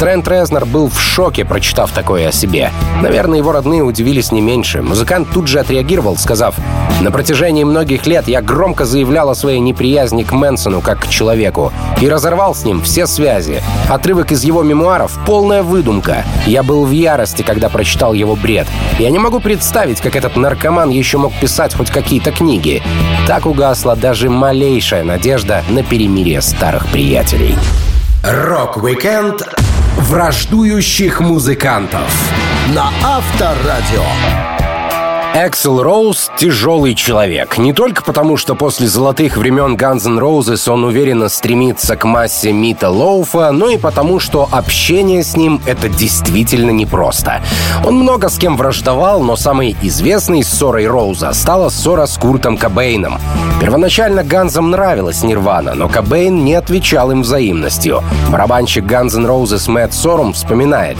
Трент 0.00 0.28
Резнер 0.28 0.66
был 0.66 0.88
в 0.88 1.00
шоке, 1.00 1.44
прочитав 1.44 1.90
такое 1.92 2.28
о 2.28 2.32
себе. 2.32 2.70
Наверное, 3.00 3.38
его 3.38 3.52
родные 3.52 3.82
удивились 3.82 4.32
не 4.32 4.40
меньше. 4.40 4.82
Музыкант 4.82 5.28
тут 5.32 5.46
же 5.46 5.60
отреагировал, 5.60 6.16
сказав, 6.16 6.56
«На 7.00 7.10
протяжении 7.10 7.64
многих 7.64 8.06
лет 8.06 8.28
я 8.28 8.42
громко 8.42 8.84
заявлял 8.84 9.30
о 9.30 9.34
своей 9.34 9.60
неприязни 9.60 10.22
к 10.22 10.32
Мэнсону 10.32 10.80
как 10.80 11.04
к 11.04 11.08
человеку 11.08 11.72
и 12.00 12.08
разорвал 12.08 12.54
с 12.54 12.64
ним 12.64 12.82
все 12.82 13.06
связи. 13.06 13.62
Отрывок 13.88 14.32
из 14.32 14.44
его 14.44 14.62
мемуаров— 14.62 15.18
полная 15.26 15.62
выдумка. 15.62 16.24
Я 16.46 16.62
был 16.62 16.84
в 16.84 16.90
ярости, 16.90 17.42
когда 17.42 17.68
прочитал 17.68 18.12
его 18.12 18.36
бред. 18.36 18.66
Я 18.98 19.10
не 19.10 19.18
могу 19.18 19.40
представить, 19.40 20.00
как 20.00 20.16
этот 20.16 20.36
наркоман 20.36 20.90
еще 20.90 21.18
мог 21.18 21.32
писать 21.34 21.74
хоть 21.74 21.90
какие-то 21.90 22.32
книги. 22.32 22.82
Так 23.26 23.46
угасла 23.46 23.96
даже 23.96 24.28
малейшая 24.28 25.04
надежда 25.04 25.62
на 25.70 25.82
перемирие 25.82 26.42
старых 26.42 26.88
приятелей. 26.88 27.56
Рок-викенд 28.26 29.42
враждующих 29.98 31.20
музыкантов 31.20 32.10
на 32.74 32.90
Авторадио. 33.02 34.53
Эксел 35.36 35.82
Роуз— 35.82 36.30
тяжелый 36.38 36.94
человек. 36.94 37.58
Не 37.58 37.72
только 37.72 38.04
потому, 38.04 38.36
что 38.36 38.54
после 38.54 38.86
золотых 38.86 39.36
времен 39.36 39.74
Guns 39.74 40.06
N' 40.06 40.20
Roses 40.20 40.70
он 40.70 40.84
уверенно 40.84 41.28
стремится 41.28 41.96
к 41.96 42.04
массе 42.04 42.52
Мита 42.52 42.88
Лоуфа, 42.88 43.50
но 43.50 43.68
и 43.68 43.76
потому, 43.76 44.20
что 44.20 44.48
общение 44.52 45.24
с 45.24 45.36
ним— 45.36 45.60
это 45.66 45.88
действительно 45.88 46.70
непросто. 46.70 47.42
Он 47.84 47.96
много 47.96 48.28
с 48.28 48.38
кем 48.38 48.56
враждовал, 48.56 49.24
но 49.24 49.34
самой 49.34 49.74
известной 49.82 50.44
ссорой 50.44 50.86
Роуза 50.86 51.32
стала 51.32 51.68
ссора 51.68 52.06
с 52.06 52.16
Куртом 52.16 52.56
Кобейном. 52.56 53.18
Первоначально 53.60 54.22
Ганзам 54.22 54.70
нравилась 54.70 55.24
Нирвана, 55.24 55.74
но 55.74 55.88
Кобейн 55.88 56.44
не 56.44 56.54
отвечал 56.54 57.10
им 57.10 57.22
взаимностью. 57.22 58.04
Барабанщик 58.30 58.84
Guns 58.84 59.16
N' 59.16 59.26
Roses 59.26 59.68
Мэтт 59.68 59.94
Сорум 59.94 60.32
вспоминает. 60.32 60.96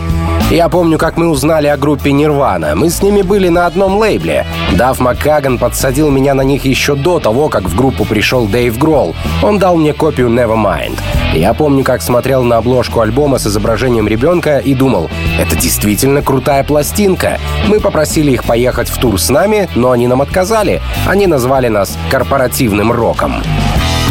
«Я 0.50 0.68
помню, 0.68 0.98
как 0.98 1.16
мы 1.16 1.28
узнали 1.28 1.68
о 1.68 1.76
группе 1.76 2.12
Нирвана. 2.12 2.74
Мы 2.74 2.90
с 2.90 3.00
ними 3.00 3.22
были 3.22 3.48
на 3.48 3.66
одном 3.66 3.96
лейбле. 3.96 4.23
Дав 4.72 4.98
Маккаган 5.00 5.58
подсадил 5.58 6.10
меня 6.10 6.34
на 6.34 6.42
них 6.42 6.64
еще 6.64 6.94
до 6.94 7.20
того, 7.20 7.48
как 7.48 7.64
в 7.64 7.76
группу 7.76 8.04
пришел 8.04 8.46
Дэйв 8.46 8.78
Гролл. 8.78 9.14
Он 9.42 9.58
дал 9.58 9.76
мне 9.76 9.92
копию 9.92 10.28
Nevermind. 10.28 10.98
Я 11.34 11.52
помню, 11.52 11.84
как 11.84 12.00
смотрел 12.00 12.42
на 12.42 12.58
обложку 12.58 13.00
альбома 13.00 13.38
с 13.38 13.46
изображением 13.46 14.08
ребенка 14.08 14.58
и 14.58 14.74
думал, 14.74 15.10
это 15.38 15.56
действительно 15.56 16.22
крутая 16.22 16.64
пластинка. 16.64 17.38
Мы 17.66 17.80
попросили 17.80 18.30
их 18.32 18.44
поехать 18.44 18.88
в 18.88 18.98
тур 18.98 19.20
с 19.20 19.30
нами, 19.30 19.68
но 19.74 19.90
они 19.90 20.06
нам 20.06 20.22
отказали. 20.22 20.80
Они 21.06 21.26
назвали 21.26 21.68
нас 21.68 21.98
корпоративным 22.10 22.92
роком. 22.92 23.42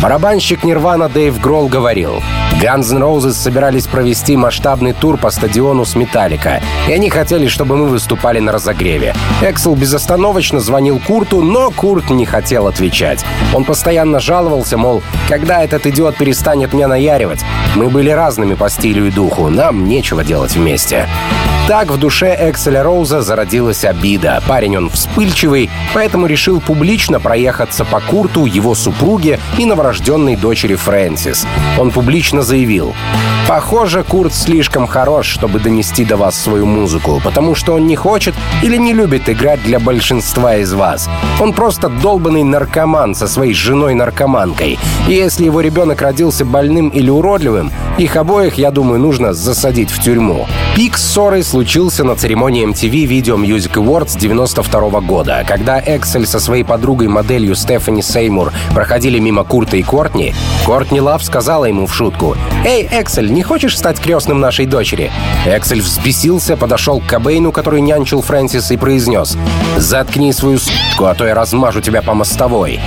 Барабанщик 0.04 0.66
Нирвана 0.66 1.08
Дэйв 1.08 1.40
Гролл 1.40 1.70
говорил, 1.70 2.22
Guns 2.62 2.94
N' 2.94 3.02
Roses 3.02 3.32
собирались 3.32 3.88
провести 3.88 4.36
масштабный 4.36 4.92
тур 4.92 5.16
по 5.18 5.32
стадиону 5.32 5.86
с 5.86 5.96
Металлика, 5.96 6.62
и 6.90 6.92
они 6.92 7.10
хотели, 7.10 7.48
чтобы 7.48 7.78
мы 7.78 7.88
выступали 7.88 8.40
на 8.40 8.52
разогреве. 8.52 9.16
Эксел 9.42 9.76
безостановочно 9.76 10.60
звонил 10.60 11.00
Курту, 11.00 11.42
но 11.42 11.72
Курт 11.72 12.10
не 12.10 12.26
хотел 12.26 12.68
отвечать. 12.68 13.24
Он 13.54 13.64
постоянно 13.64 14.20
жаловался, 14.20 14.78
мол, 14.78 15.02
когда 15.30 15.64
этот 15.64 15.86
идиот 15.88 16.18
перестанет 16.18 16.74
меня 16.74 16.90
наяривать? 16.90 17.40
Мы 17.74 17.90
были 17.90 18.10
разными 18.10 18.56
по 18.56 18.70
стилю 18.70 19.08
и 19.08 19.10
духу, 19.10 19.48
нам 19.48 19.88
нечего 19.88 20.26
делать 20.26 20.54
вместе. 20.54 21.08
Так 21.66 21.90
в 21.90 21.98
душе 21.98 22.36
Экселя 22.38 22.84
Роуза 22.84 23.22
зародилась 23.22 23.86
обида. 23.86 24.44
Парень 24.50 24.76
он 24.76 24.90
вспыльчивый, 24.90 25.70
поэтому 25.94 26.28
решил 26.28 26.60
публично 26.60 27.22
проехаться 27.22 27.86
по 27.86 28.02
Курту, 28.02 28.46
его 28.46 28.76
супруге 28.76 29.40
и 29.58 29.64
новорожденной 29.64 30.36
дочери 30.36 30.76
Фрэнсис. 30.76 31.48
Он 31.80 31.92
публично 31.92 32.42
заявил, 32.42 32.94
«Похоже, 33.48 34.04
Курт 34.04 34.34
слишком 34.34 34.88
хорош, 34.88 35.28
чтобы 35.28 35.60
донести 35.60 36.04
до 36.04 36.18
вас 36.18 36.36
свою 36.36 36.66
музыку, 36.66 37.22
потому 37.24 37.56
что 37.56 37.74
он 37.76 37.88
не 37.88 37.96
хочет 37.96 38.36
или 38.62 38.76
не 38.76 38.94
любит 38.94 39.30
играть 39.30 39.64
для 39.64 39.80
большинства 39.80 40.58
из 40.58 40.74
вас. 40.74 41.10
Он 41.40 41.54
просто 41.54 41.88
долбанный 41.88 42.44
наркоман 42.44 43.16
со 43.16 43.28
своей 43.28 43.54
женой-наркоманкой. 43.54 44.80
И 45.08 45.14
если 45.14 45.46
его 45.46 45.62
ребенок 45.62 46.02
родился 46.02 46.44
больным 46.44 46.90
или 46.90 47.10
уродливым, 47.10 47.72
их 47.98 48.18
обоих, 48.18 48.56
я 48.56 48.72
думаю, 48.72 49.00
нужно 49.00 49.34
засадить 49.34 49.92
в 49.92 50.02
тюрьму». 50.02 50.46
Пик 50.76 50.98
ссоры 50.98 51.44
с 51.44 51.53
случился 51.54 52.04
на 52.04 52.16
церемонии 52.16 52.68
MTV 52.68 53.06
Video 53.06 53.38
Music 53.38 53.74
Awards 53.74 54.18
92 54.18 55.02
года, 55.02 55.46
когда 55.48 55.80
Эксель 55.80 56.26
со 56.26 56.40
своей 56.40 56.64
подругой-моделью 56.64 57.54
Стефани 57.54 58.02
Сеймур 58.02 58.52
проходили 58.74 59.20
мимо 59.20 59.44
Курта 59.44 59.78
и 59.78 59.84
Кортни. 59.84 60.34
Кортни 60.66 61.00
Лав 61.00 61.24
сказала 61.24 61.66
ему 61.66 61.86
в 61.86 61.94
шутку 61.94 62.36
«Эй, 62.66 62.90
Эксель, 62.92 63.32
не 63.32 63.44
хочешь 63.44 63.78
стать 63.78 64.00
крестным 64.00 64.40
нашей 64.40 64.66
дочери?» 64.66 65.12
Эксель 65.46 65.82
взбесился, 65.82 66.58
подошел 66.58 67.00
к 67.00 67.06
Кобейну, 67.06 67.52
который 67.52 67.82
нянчил 67.82 68.24
Фрэнсис, 68.24 68.72
и 68.72 68.78
произнес 68.78 69.38
«Заткни 69.78 70.34
свою 70.34 70.58
с***ку, 70.58 71.06
а 71.06 71.14
то 71.14 71.24
я 71.28 71.36
размажу 71.36 71.82
тебя 71.82 72.02
по 72.02 72.16
мостовой». 72.16 72.80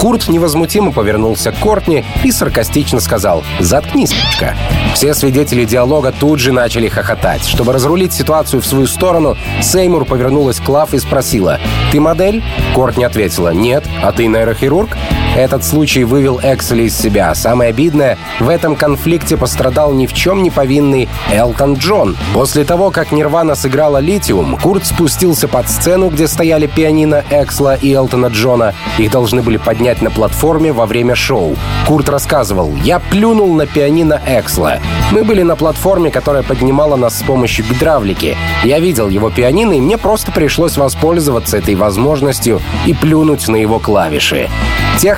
Курт 0.00 0.28
невозмутимо 0.28 0.92
повернулся 0.92 1.52
к 1.52 1.58
Кортни 1.58 2.04
и 2.22 2.30
саркастично 2.30 3.00
сказал 3.00 3.42
«Заткнись, 3.60 4.12
п***ка». 4.12 4.56
Все 4.94 5.12
свидетели 5.12 5.64
диалога 5.64 6.12
тут 6.12 6.40
же 6.40 6.52
начали 6.52 6.88
хохотать. 6.88 7.44
Чтобы 7.46 7.72
разрулить 7.72 8.13
ситуацию 8.14 8.62
в 8.62 8.66
свою 8.66 8.86
сторону, 8.86 9.36
Сеймур 9.60 10.04
повернулась 10.04 10.60
к 10.60 10.68
Лав 10.68 10.94
и 10.94 10.98
спросила 10.98 11.58
«Ты 11.92 12.00
модель?» 12.00 12.42
Кортни 12.74 13.04
ответила 13.04 13.52
«Нет, 13.52 13.84
а 14.02 14.12
ты 14.12 14.26
нейрохирург?» 14.26 14.96
Этот 15.36 15.64
случай 15.64 16.04
вывел 16.04 16.38
Экселя 16.40 16.84
из 16.84 16.96
себя. 16.96 17.34
Самое 17.34 17.70
обидное, 17.70 18.18
в 18.38 18.48
этом 18.48 18.76
конфликте 18.76 19.36
пострадал 19.36 19.92
ни 19.92 20.06
в 20.06 20.12
чем 20.12 20.44
не 20.44 20.50
повинный 20.50 21.08
Элтон 21.32 21.74
Джон. 21.74 22.16
После 22.32 22.64
того, 22.64 22.92
как 22.92 23.10
Нирвана 23.10 23.56
сыграла 23.56 23.98
«Литиум», 23.98 24.56
Курт 24.62 24.86
спустился 24.86 25.48
под 25.48 25.68
сцену, 25.68 26.08
где 26.08 26.28
стояли 26.28 26.68
пианино 26.68 27.24
Эксла 27.30 27.74
и 27.74 27.92
Элтона 27.92 28.26
Джона. 28.26 28.74
Их 28.98 29.10
должны 29.10 29.42
были 29.42 29.56
поднять 29.56 30.02
на 30.02 30.10
платформе 30.12 30.72
во 30.72 30.86
время 30.86 31.16
шоу. 31.16 31.56
Курт 31.88 32.08
рассказывал, 32.08 32.72
«Я 32.84 33.00
плюнул 33.00 33.52
на 33.54 33.66
пианино 33.66 34.22
Эксла. 34.24 34.78
Мы 35.10 35.24
были 35.24 35.42
на 35.42 35.56
платформе, 35.56 36.12
которая 36.12 36.44
поднимала 36.44 36.94
нас 36.94 37.18
с 37.18 37.22
помощью 37.24 37.64
гидравлики. 37.64 38.36
Я 38.62 38.78
видел 38.78 39.08
его 39.08 39.30
пианино, 39.30 39.72
и 39.72 39.80
мне 39.80 39.98
просто 39.98 40.30
пришлось 40.30 40.76
воспользоваться 40.76 41.56
этой 41.56 41.74
возможностью 41.74 42.60
и 42.86 42.94
плюнуть 42.94 43.48
на 43.48 43.56
его 43.56 43.80
клавиши. 43.80 44.48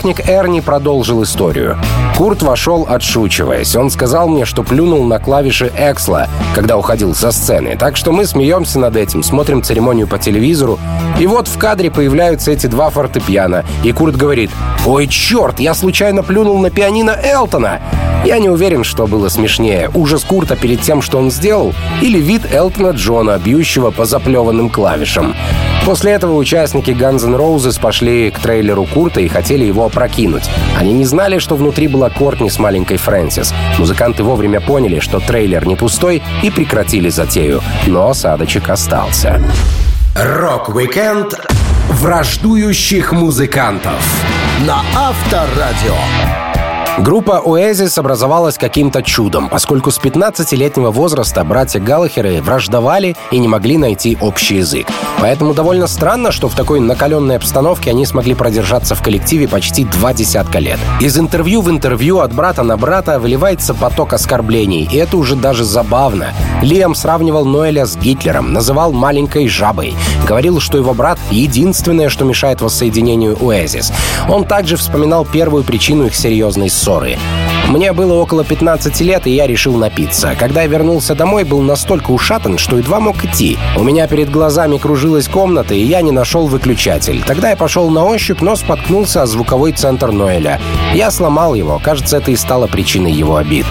Техник 0.07 0.29
Эрни 0.31 0.61
продолжил 0.61 1.25
историю. 1.25 1.77
Курт 2.17 2.41
вошел, 2.41 2.87
отшучиваясь. 2.89 3.75
Он 3.75 3.91
сказал 3.91 4.29
мне, 4.29 4.45
что 4.45 4.63
плюнул 4.63 5.03
на 5.03 5.19
клавиши 5.19 5.73
Эксла, 5.77 6.29
когда 6.55 6.77
уходил 6.77 7.13
со 7.13 7.33
сцены. 7.33 7.77
Так 7.77 7.97
что 7.97 8.13
мы 8.13 8.25
смеемся 8.25 8.79
над 8.79 8.95
этим, 8.95 9.25
смотрим 9.25 9.65
церемонию 9.65 10.07
по 10.07 10.17
телевизору. 10.21 10.79
И 11.19 11.27
вот 11.27 11.49
в 11.49 11.59
кадре 11.59 11.91
появляются 11.91 12.53
эти 12.53 12.69
два 12.69 12.91
фортепиано. 12.91 13.65
И 13.83 13.91
Курт 13.91 14.15
говорит, 14.15 14.53
«Ой, 14.87 15.09
черт, 15.09 15.59
я 15.59 15.75
случайно 15.75 16.23
плюнул 16.23 16.57
на 16.61 16.71
пианино 16.71 17.11
Элтона!» 17.11 17.81
Я 18.25 18.39
не 18.39 18.49
уверен, 18.49 18.85
что 18.85 19.09
было 19.09 19.29
смешнее. 19.29 19.91
Ужас 19.93 20.23
Курта 20.23 20.55
перед 20.55 20.83
тем, 20.83 21.03
что 21.03 21.19
он 21.19 21.33
сделал, 21.33 21.75
или 22.01 22.21
вид 22.21 22.43
Элтона 22.53 22.91
Джона, 22.91 23.39
бьющего 23.39 23.91
по 23.91 24.05
заплеванным 24.05 24.71
клавишам. 24.71 25.35
После 25.87 26.11
этого 26.11 26.35
участники 26.35 26.91
Guns 26.91 27.25
N' 27.25 27.37
Roses 27.37 27.81
пошли 27.81 28.33
к 28.33 28.41
трейлеру 28.41 28.87
Курта 28.87 29.21
и 29.21 29.29
хотели 29.29 29.65
его 29.65 29.85
опрокинуть. 29.85 30.51
Они 30.77 30.93
не 30.93 31.05
знали, 31.05 31.39
что 31.39 31.55
внутри 31.55 31.87
была 31.87 32.11
Кортни 32.11 32.51
с 32.51 32.59
маленькой 32.59 32.97
Фрэнсис. 32.97 33.55
Музыканты 33.79 34.25
вовремя 34.25 34.61
поняли, 34.61 34.99
что 34.99 35.21
трейлер 35.21 35.65
не 35.65 35.77
пустой, 35.77 36.25
и 36.43 36.51
прекратили 36.51 37.09
затею. 37.09 37.63
Но 37.87 38.09
осадочек 38.09 38.69
остался. 38.69 39.41
Рок-викенд 40.17 41.41
враждующих 41.91 43.13
музыкантов 43.13 44.03
на 44.67 44.83
Авторадио. 44.93 46.46
Группа 46.99 47.43
Oasis 47.45 47.99
образовалась 47.99 48.57
каким-то 48.57 49.03
чудом, 49.03 49.51
поскольку 49.51 49.91
с 49.91 49.99
15-летнего 50.01 50.91
возраста 50.91 51.45
братья 51.45 51.79
Галлахеры 51.79 52.41
враждовали 52.41 53.15
и 53.31 53.39
не 53.39 53.49
могли 53.49 53.77
найти 53.77 54.17
общий 54.19 54.57
язык. 54.57 54.87
Поэтому 55.21 55.53
довольно 55.53 55.89
странно, 55.89 56.33
что 56.33 56.49
в 56.49 56.55
такой 56.55 56.81
накаленной 56.81 57.37
обстановке 57.37 57.91
они 57.91 58.07
смогли 58.07 58.35
продержаться 58.35 58.95
в 58.95 59.03
коллективе 59.03 59.47
почти 59.47 59.85
два 59.85 60.15
десятка 60.15 60.59
лет. 60.59 60.79
Из 60.99 61.19
интервью 61.19 61.61
в 61.61 61.71
интервью 61.71 62.21
от 62.21 62.33
брата 62.33 62.63
на 62.63 62.79
брата 62.79 63.19
выливается 63.19 63.75
поток 63.75 64.15
оскорблений, 64.15 64.89
и 64.91 64.97
это 64.97 65.19
уже 65.19 65.37
даже 65.37 65.65
забавно. 65.65 66.29
Лиам 66.63 66.95
сравнивал 66.95 67.45
Ноэля 67.45 67.85
с 67.85 67.95
Гитлером, 67.97 68.55
называл 68.55 68.93
маленькой 68.93 69.49
жабой, 69.49 69.95
говорил, 70.27 70.61
что 70.61 70.79
его 70.79 70.95
брат— 70.95 71.19
единственное, 71.31 72.09
что 72.09 72.25
мешает 72.25 72.63
воссоединению 72.63 73.35
Oasis. 73.35 73.93
Он 74.31 74.47
также 74.47 74.79
вспоминал 74.79 75.27
первую 75.27 75.63
причину 75.63 76.07
их 76.07 76.15
серьезной 76.15 76.71
ссоры 76.71 76.86
ссоры. 76.87 77.19
Мне 77.69 77.93
было 77.93 78.15
около 78.15 78.45
15 78.45 79.01
лет, 79.01 79.27
и 79.27 79.31
я 79.31 79.49
решил 79.49 79.75
напиться. 79.75 80.37
Когда 80.39 80.63
я 80.63 80.69
вернулся 80.69 81.17
домой, 81.17 81.43
был 81.43 81.61
настолько 81.61 82.13
ушатан, 82.13 82.59
что 82.59 82.79
едва 82.79 83.01
мог 83.01 83.25
идти. 83.25 83.59
У 83.77 83.83
меня 83.83 84.07
перед 84.07 84.31
глазами 84.31 84.79
кружилась 84.79 85.27
комната, 85.27 85.75
и 85.75 85.83
я 85.83 86.01
не 86.01 86.13
нашел 86.13 86.47
выключатель. 86.47 87.25
Тогда 87.27 87.51
я 87.51 87.57
пошел 87.57 87.91
на 87.91 88.05
ощупь, 88.05 88.41
но 88.41 88.55
споткнулся 88.55 89.23
о 89.23 89.27
звуковой 89.27 89.73
центр 89.73 90.13
Ноэля. 90.13 90.61
Я 90.95 91.11
сломал 91.11 91.55
его. 91.55 91.81
Кажется, 91.83 92.19
это 92.19 92.31
и 92.31 92.37
стало 92.37 92.69
причиной 92.69 93.11
его 93.11 93.35
обид. 93.35 93.67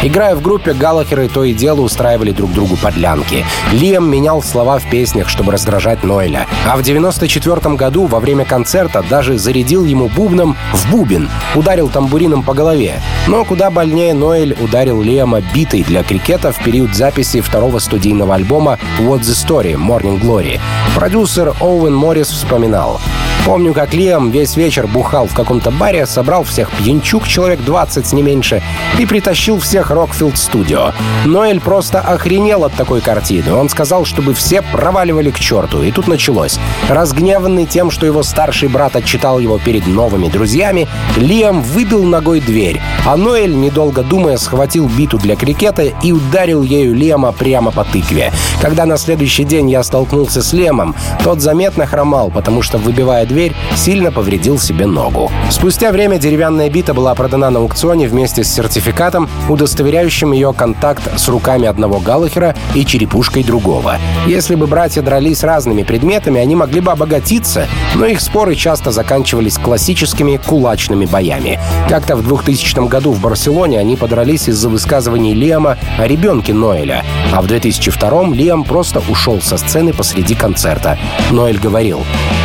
Играя 0.00 0.36
в 0.36 0.42
группе, 0.42 0.74
Галлахеры 0.74 1.28
то 1.28 1.42
и 1.42 1.52
дело 1.52 1.80
устраивали 1.80 2.30
друг 2.30 2.52
другу 2.52 2.76
подлянки. 2.76 3.44
Лиам 3.72 4.08
менял 4.08 4.42
слова 4.42 4.78
в 4.78 4.88
песнях, 4.88 5.28
чтобы 5.28 5.50
раздражать 5.50 6.04
Ноэля. 6.04 6.46
А 6.66 6.76
в 6.76 6.82
94 6.82 7.74
году 7.74 8.06
во 8.06 8.20
время 8.20 8.44
концерта 8.44 9.04
даже 9.10 9.38
зарядил 9.38 9.84
ему 9.84 10.08
бубном 10.08 10.56
в 10.72 10.90
бубен, 10.92 11.28
ударил 11.56 11.88
тамбурином 11.88 12.44
по 12.44 12.54
голове. 12.54 13.00
Но 13.26 13.44
куда 13.44 13.70
больнее 13.70 14.14
Ноэль 14.14 14.56
ударил 14.60 15.02
Лиама 15.02 15.40
битой 15.52 15.82
для 15.82 16.04
крикета 16.04 16.52
в 16.52 16.62
период 16.62 16.94
записи 16.94 17.40
второго 17.40 17.80
студийного 17.80 18.36
альбома 18.36 18.78
«What's 19.00 19.22
the 19.22 19.34
Story» 19.34 19.74
Morning 19.74 20.20
Glory. 20.20 20.60
Продюсер 20.94 21.54
Оуэн 21.60 21.94
Моррис 21.94 22.28
вспоминал. 22.28 23.00
Помню, 23.44 23.72
как 23.72 23.94
Лиам 23.94 24.30
весь 24.30 24.56
вечер 24.56 24.86
бухал 24.86 25.26
в 25.26 25.34
каком-то 25.34 25.70
баре, 25.70 26.04
собрал 26.06 26.44
всех 26.44 26.70
пьянчук, 26.70 27.26
человек 27.26 27.60
20, 27.64 28.12
не 28.12 28.22
меньше, 28.22 28.62
и 28.98 29.06
притащил 29.06 29.58
всех 29.58 29.90
Рокфилд 29.90 30.36
Студио. 30.36 30.92
Ноэль 31.24 31.60
просто 31.60 32.00
охренел 32.00 32.64
от 32.64 32.74
такой 32.74 33.00
картины. 33.00 33.54
Он 33.54 33.70
сказал, 33.70 34.04
чтобы 34.04 34.34
все 34.34 34.60
проваливали 34.60 35.30
к 35.30 35.38
черту. 35.38 35.82
И 35.82 35.90
тут 35.90 36.08
началось. 36.08 36.58
Разгневанный 36.90 37.64
тем, 37.64 37.90
что 37.90 38.04
его 38.04 38.22
старший 38.22 38.68
брат 38.68 38.96
отчитал 38.96 39.38
его 39.38 39.58
перед 39.58 39.86
новыми 39.86 40.28
друзьями, 40.28 40.86
Лиам 41.16 41.62
выбил 41.62 42.04
ногой 42.04 42.40
дверь, 42.40 42.82
а 43.06 43.16
Ноэль, 43.16 43.54
недолго 43.54 44.02
думая, 44.02 44.36
схватил 44.36 44.88
биту 44.88 45.16
для 45.16 45.36
крикета 45.36 45.84
и 46.02 46.12
ударил 46.12 46.62
ею 46.62 46.94
Лиама 46.94 47.32
прямо 47.32 47.70
по 47.70 47.84
тыкве. 47.84 48.30
Когда 48.60 48.84
на 48.84 48.98
следующий 48.98 49.44
день 49.44 49.70
я 49.70 49.82
столкнулся 49.82 50.42
с 50.42 50.52
Лемом, 50.52 50.94
тот 51.24 51.40
заметно 51.40 51.86
хромал, 51.86 52.30
потому 52.30 52.60
что, 52.60 52.76
выбивая 52.76 53.24
дверь, 53.24 53.37
сильно 53.76 54.10
повредил 54.10 54.58
себе 54.58 54.86
ногу. 54.86 55.30
Спустя 55.50 55.92
время 55.92 56.18
деревянная 56.18 56.68
бита 56.68 56.94
была 56.94 57.14
продана 57.14 57.50
на 57.50 57.60
аукционе 57.60 58.08
вместе 58.08 58.44
с 58.44 58.52
сертификатом, 58.52 59.28
удостоверяющим 59.48 60.32
ее 60.32 60.52
контакт 60.52 61.02
с 61.18 61.28
руками 61.28 61.66
одного 61.66 62.00
Галлахера 62.00 62.54
и 62.74 62.84
черепушкой 62.84 63.44
другого. 63.44 63.96
Если 64.26 64.54
бы 64.54 64.66
братья 64.66 65.02
дрались 65.02 65.44
разными 65.44 65.82
предметами, 65.84 66.40
они 66.40 66.56
могли 66.56 66.80
бы 66.80 66.92
обогатиться, 66.92 67.66
но 67.94 68.06
их 68.06 68.20
споры 68.20 68.54
часто 68.54 68.90
заканчивались 68.90 69.58
классическими 69.58 70.38
кулачными 70.44 71.06
боями. 71.06 71.58
Как-то 71.88 72.16
в 72.16 72.22
2000 72.26 72.88
году 72.88 73.12
в 73.12 73.20
Барселоне 73.20 73.78
они 73.78 73.96
подрались 73.96 74.48
из-за 74.48 74.68
высказываний 74.68 75.34
Лиама 75.34 75.78
о 75.98 76.06
ребенке 76.06 76.52
Ноэля, 76.52 77.04
а 77.32 77.40
в 77.40 77.46
2002 77.46 78.28
Лиам 78.34 78.64
просто 78.64 79.02
ушел 79.08 79.40
со 79.40 79.56
сцены 79.56 79.92
посреди 79.92 80.34
концерта. 80.34 80.98
Ноэль 81.30 81.58
говорил, 81.58 82.02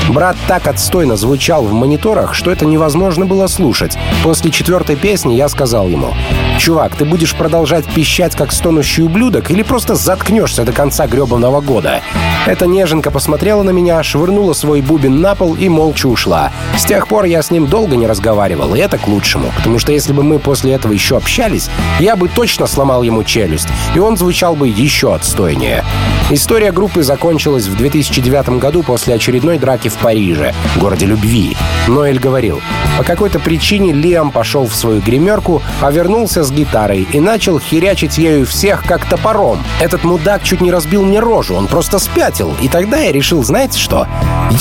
Брат 0.10 0.36
так 0.48 0.68
отстойно 0.74 1.16
звучал 1.16 1.64
в 1.64 1.72
мониторах, 1.72 2.34
что 2.34 2.50
это 2.50 2.66
невозможно 2.66 3.28
было 3.28 3.46
слушать. 3.46 3.96
После 4.24 4.50
четвертой 4.50 4.96
песни 4.96 5.36
я 5.36 5.48
сказал 5.48 5.88
ему, 5.88 6.16
«Чувак, 6.64 6.96
ты 6.96 7.04
будешь 7.04 7.36
продолжать 7.36 7.84
пищать, 7.94 8.38
как 8.38 8.54
стонущий 8.54 9.04
ублюдок, 9.04 9.52
или 9.52 9.64
просто 9.64 9.96
заткнешься 9.96 10.64
до 10.64 10.72
конца 10.72 11.08
гребаного 11.08 11.60
года?» 11.60 12.00
Эта 12.46 12.68
неженка 12.68 13.12
посмотрела 13.12 13.64
на 13.64 13.72
меня, 13.72 14.02
швырнула 14.02 14.54
свой 14.54 14.80
бубен 14.80 15.20
на 15.20 15.36
пол 15.36 15.56
и 15.56 15.68
молча 15.68 16.08
ушла. 16.08 16.54
С 16.78 16.86
тех 16.86 17.10
пор 17.10 17.26
я 17.26 17.42
с 17.42 17.52
ним 17.52 17.68
долго 17.68 17.98
не 17.98 18.08
разговаривал, 18.08 18.76
и 18.76 18.80
это 18.80 18.98
к 18.98 19.08
лучшему, 19.08 19.52
потому 19.58 19.78
что 19.78 19.92
если 19.92 20.14
бы 20.14 20.24
мы 20.24 20.40
после 20.40 20.72
этого 20.72 20.94
еще 20.94 21.18
общались, 21.18 21.70
я 22.00 22.16
бы 22.16 22.30
точно 22.30 22.66
сломал 22.66 23.04
ему 23.04 23.26
челюсть, 23.26 23.68
и 23.94 24.00
он 24.00 24.16
звучал 24.16 24.56
бы 24.56 24.70
еще 24.70 25.14
отстойнее. 25.14 25.84
История 26.30 26.72
группы 26.72 27.04
закончилась 27.04 27.68
в 27.68 27.76
2009 27.76 28.58
году 28.60 28.84
после 28.84 29.16
очередной 29.16 29.58
драки 29.58 29.90
в 29.90 29.96
Париже, 29.96 30.54
городе 30.78 31.06
любви. 31.08 31.58
Ноэль 31.90 32.20
говорил, 32.20 32.62
по 32.98 33.04
какой-то 33.04 33.40
причине 33.40 33.92
Лиам 33.92 34.32
пошел 34.32 34.66
в 34.66 34.74
свою 34.74 35.02
гримерку, 35.02 35.62
а 35.82 35.92
вернулся 35.92 36.44
с 36.44 36.53
гитарой 36.54 37.08
и 37.12 37.20
начал 37.20 37.60
херячить 37.60 38.18
ею 38.18 38.46
всех 38.46 38.86
как 38.86 39.06
топором. 39.06 39.64
Этот 39.82 40.04
мудак 40.04 40.44
чуть 40.44 40.62
не 40.62 40.72
разбил 40.72 41.04
мне 41.04 41.20
рожу, 41.20 41.56
он 41.56 41.68
просто 41.68 42.00
спятил. 42.00 42.56
И 42.62 42.68
тогда 42.68 43.00
я 43.00 43.12
решил, 43.12 43.44
знаете 43.44 43.80
что? 43.80 44.08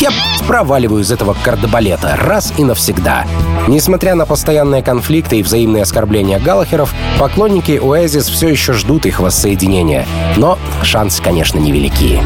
Я 0.00 0.10
проваливаю 0.48 1.02
из 1.02 1.12
этого 1.12 1.36
кардебалета 1.44 2.16
раз 2.16 2.52
и 2.56 2.64
навсегда. 2.64 3.26
Несмотря 3.68 4.14
на 4.14 4.26
постоянные 4.26 4.82
конфликты 4.82 5.38
и 5.38 5.42
взаимные 5.42 5.82
оскорбления 5.82 6.40
Галлахеров, 6.40 6.92
поклонники 7.18 7.72
Oasis 7.72 8.30
все 8.30 8.48
еще 8.48 8.72
ждут 8.72 9.06
их 9.06 9.20
воссоединения. 9.20 10.06
Но 10.36 10.58
шансы, 10.82 11.22
конечно, 11.22 11.58
невелики. 11.58 12.20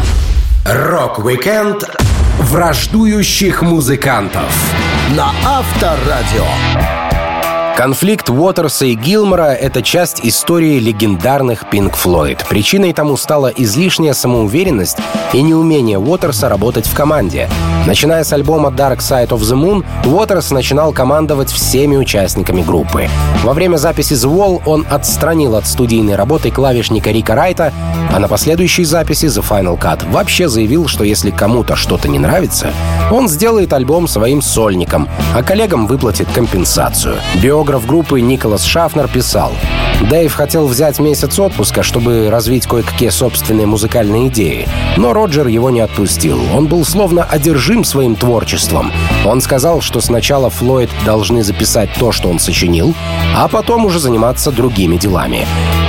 Рок-викенд 0.64 1.84
враждующих 2.40 3.62
музыкантов 3.62 4.52
на 5.16 5.32
Авторадио. 5.44 7.05
Конфликт 7.76 8.30
Уотерса 8.30 8.86
и 8.86 8.94
Гилмора— 8.94 9.52
это 9.60 9.82
часть 9.82 10.20
истории 10.24 10.78
легендарных 10.78 11.64
Pink 11.70 11.92
Floyd. 11.92 12.38
Причиной 12.48 12.94
тому 12.94 13.18
стала 13.18 13.48
излишняя 13.48 14.14
самоуверенность 14.14 14.96
и 15.34 15.42
неумение 15.42 15.98
Уотерса 15.98 16.48
работать 16.48 16.86
в 16.86 16.94
команде. 16.94 17.50
Начиная 17.86 18.24
с 18.24 18.32
альбома 18.32 18.70
Dark 18.70 18.98
Side 18.98 19.28
of 19.28 19.40
the 19.40 19.54
Moon, 19.54 19.84
Уотерс 20.06 20.52
начинал 20.52 20.94
командовать 20.94 21.50
всеми 21.50 21.96
участниками 21.96 22.62
группы. 22.62 23.08
Во 23.44 23.52
время 23.52 23.76
записи 23.76 24.14
The 24.14 24.34
Wall 24.34 24.62
он 24.64 24.86
отстранил 24.90 25.54
от 25.54 25.66
студийной 25.66 26.16
работы 26.16 26.50
клавишника 26.50 27.10
Рика 27.10 27.34
Райта, 27.34 27.74
а 28.10 28.18
на 28.18 28.26
последующей 28.26 28.84
записи 28.84 29.26
The 29.26 29.44
Final 29.46 29.78
Cut 29.78 30.10
вообще 30.10 30.48
заявил, 30.48 30.88
что 30.88 31.04
если 31.04 31.30
кому-то 31.30 31.76
что-то 31.76 32.08
не 32.08 32.18
нравится, 32.18 32.72
он 33.10 33.28
сделает 33.28 33.74
альбом 33.74 34.08
своим 34.08 34.40
сольником, 34.40 35.08
а 35.34 35.42
коллегам 35.42 35.86
выплатит 35.86 36.26
компенсацию. 36.34 37.16
Биограф 37.66 37.84
группы 37.84 38.20
Николас 38.20 38.62
Шафнер 38.62 39.08
писал, 39.08 39.52
Дэйв 40.02 40.32
хотел 40.32 40.68
взять 40.68 41.00
месяц 41.00 41.36
отпуска, 41.38 41.82
чтобы 41.82 42.28
развить 42.30 42.66
кое-какие 42.66 43.08
собственные 43.08 43.66
музыкальные 43.66 44.28
идеи. 44.28 44.68
Но 44.96 45.12
Роджер 45.12 45.48
его 45.48 45.70
не 45.70 45.80
отпустил. 45.80 46.38
Он 46.54 46.68
был 46.68 46.84
словно 46.84 47.24
одержим 47.24 47.82
своим 47.82 48.14
творчеством. 48.14 48.92
Он 49.24 49.40
сказал, 49.40 49.80
что 49.80 50.00
сначала 50.00 50.48
Флойд 50.48 50.90
должны 51.04 51.42
записать 51.42 51.90
то, 51.98 52.12
что 52.12 52.28
он 52.28 52.38
сочинил, 52.38 52.94
а 53.34 53.48
потом 53.48 53.86
уже 53.86 53.98
заниматься 53.98 54.52
другими 54.52 54.96
делами. 54.96 55.46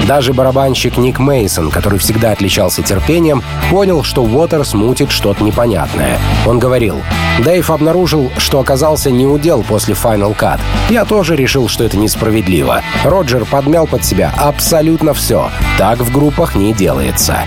Даже 0.07 0.33
барабанщик 0.33 0.97
Ник 0.97 1.19
Мейсон, 1.19 1.69
который 1.69 1.99
всегда 1.99 2.31
отличался 2.31 2.81
терпением, 2.81 3.43
понял, 3.69 4.03
что 4.03 4.23
Уотерс 4.23 4.73
мутит 4.73 5.11
что-то 5.11 5.43
непонятное. 5.43 6.17
Он 6.47 6.59
говорил, 6.59 7.01
Дэйв 7.43 7.69
обнаружил, 7.69 8.31
что 8.37 8.59
оказался 8.59 9.11
неудел 9.11 9.63
после 9.63 9.93
Final 9.93 10.35
Cut. 10.35 10.59
Я 10.89 11.05
тоже 11.05 11.35
решил, 11.35 11.66
что 11.67 11.83
это 11.83 11.97
несправедливо. 11.97 12.81
Роджер 13.03 13.45
подмял 13.45 13.87
под 13.87 14.03
себя 14.05 14.33
абсолютно 14.37 15.13
все. 15.13 15.49
Так 15.77 15.99
в 15.99 16.11
группах 16.11 16.55
не 16.55 16.73
делается. 16.73 17.39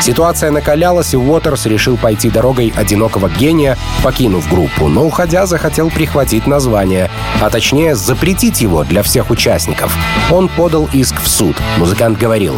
Ситуация 0.00 0.50
накалялась, 0.50 1.14
и 1.14 1.16
Уотерс 1.16 1.66
решил 1.66 1.96
пойти 1.96 2.28
дорогой 2.28 2.72
одинокого 2.76 3.30
гения, 3.30 3.78
покинув 4.02 4.48
группу, 4.50 4.88
но, 4.88 5.04
уходя, 5.04 5.46
захотел 5.46 5.88
прихватить 5.88 6.46
название, 6.46 7.10
а 7.40 7.48
точнее 7.48 7.94
запретить 7.94 8.60
его 8.60 8.84
для 8.84 9.02
всех 9.02 9.30
участников. 9.30 9.96
Он 10.30 10.48
подал 10.48 10.88
иск 10.92 11.22
в 11.22 11.28
суд. 11.28 11.56
Музыкант 11.78 12.18
говорил, 12.18 12.56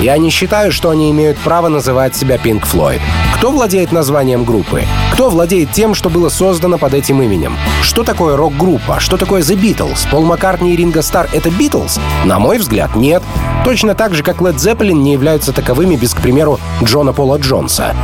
«Я 0.00 0.16
не 0.16 0.30
считаю, 0.30 0.72
что 0.72 0.90
они 0.90 1.10
имеют 1.10 1.36
право 1.38 1.68
называть 1.68 2.16
себя 2.16 2.36
Pink 2.36 2.64
Floyd. 2.64 3.00
Кто 3.36 3.50
владеет 3.50 3.92
названием 3.92 4.44
группы? 4.44 4.84
Кто 5.12 5.28
владеет 5.28 5.72
тем, 5.72 5.94
что 5.94 6.08
было 6.08 6.30
создано 6.30 6.78
под 6.78 6.94
этим 6.94 7.20
именем? 7.20 7.58
Что 7.82 8.04
такое 8.04 8.36
рок-группа? 8.36 9.00
Что 9.00 9.18
такое 9.18 9.42
The 9.42 9.54
Beatles? 9.54 10.08
Пол 10.10 10.24
Маккартни 10.24 10.55
и 10.64 10.76
Ринго 10.76 11.02
Стар— 11.02 11.28
это 11.32 11.48
Beatles? 11.48 12.00
На 12.24 12.38
мой 12.38 12.58
взгляд, 12.58 12.96
нет. 12.96 13.22
Точно 13.64 13.94
так 13.94 14.14
же, 14.14 14.22
как 14.22 14.38
Led 14.38 14.56
Zeppelin 14.56 14.94
не 14.94 15.12
являются 15.12 15.52
таковыми 15.52 15.96
без, 15.96 16.14
к 16.14 16.20
примеру, 16.20 16.58
Джона 16.82 17.12
Пола 17.12 17.38
Джонса. 17.38 17.94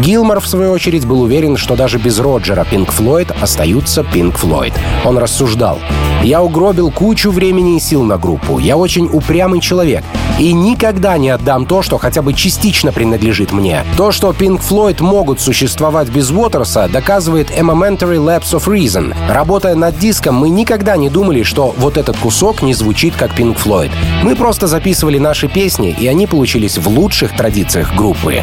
Гилмор, 0.00 0.40
в 0.40 0.46
свою 0.46 0.70
очередь, 0.70 1.06
был 1.06 1.22
уверен, 1.22 1.56
что 1.56 1.74
даже 1.74 1.98
без 1.98 2.20
Роджера 2.20 2.64
Пинк 2.64 2.92
Флойд 2.92 3.32
остаются 3.40 4.04
Пинк 4.04 4.36
Флойд. 4.38 4.74
Он 5.04 5.18
рассуждал. 5.18 5.80
«Я 6.28 6.42
угробил 6.42 6.90
кучу 6.90 7.30
времени 7.30 7.78
и 7.78 7.80
сил 7.80 8.02
на 8.02 8.18
группу. 8.18 8.58
Я 8.58 8.76
очень 8.76 9.08
упрямый 9.10 9.60
человек. 9.60 10.04
И 10.38 10.52
никогда 10.52 11.16
не 11.16 11.30
отдам 11.30 11.64
то, 11.64 11.80
что 11.80 11.96
хотя 11.96 12.20
бы 12.20 12.34
частично 12.34 12.92
принадлежит 12.92 13.50
мне. 13.50 13.82
То, 13.96 14.12
что 14.12 14.30
Pink 14.30 14.60
Floyd 14.60 15.02
могут 15.02 15.40
существовать 15.40 16.10
без 16.10 16.30
Уотерса, 16.30 16.86
доказывает 16.92 17.50
A 17.50 17.62
Momentary 17.62 18.18
Lapse 18.18 18.52
of 18.52 18.66
Reason. 18.66 19.16
Работая 19.28 19.74
над 19.74 19.98
диском, 19.98 20.34
мы 20.34 20.50
никогда 20.50 20.98
не 20.98 21.08
думали, 21.08 21.42
что 21.44 21.74
вот 21.78 21.96
этот 21.96 22.18
кусок 22.18 22.60
не 22.60 22.74
звучит 22.74 23.16
как 23.16 23.36
Pink 23.36 23.56
Floyd. 23.56 23.90
Мы 24.22 24.36
просто 24.36 24.66
записывали 24.66 25.18
наши 25.18 25.48
песни, 25.48 25.96
и 25.98 26.06
они 26.06 26.26
получились 26.26 26.76
в 26.76 26.86
лучших 26.88 27.34
традициях 27.34 27.94
группы. 27.96 28.42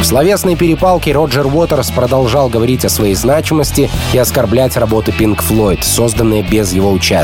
В 0.00 0.04
словесной 0.04 0.54
перепалке 0.54 1.10
Роджер 1.10 1.46
Уотерс 1.46 1.90
продолжал 1.90 2.48
говорить 2.48 2.84
о 2.84 2.88
своей 2.88 3.16
значимости 3.16 3.90
и 4.12 4.18
оскорблять 4.18 4.76
работы 4.76 5.10
Pink 5.10 5.42
Floyd, 5.46 5.82
созданные 5.82 6.42
без 6.42 6.72
его 6.72 6.92
участия. 6.92 7.23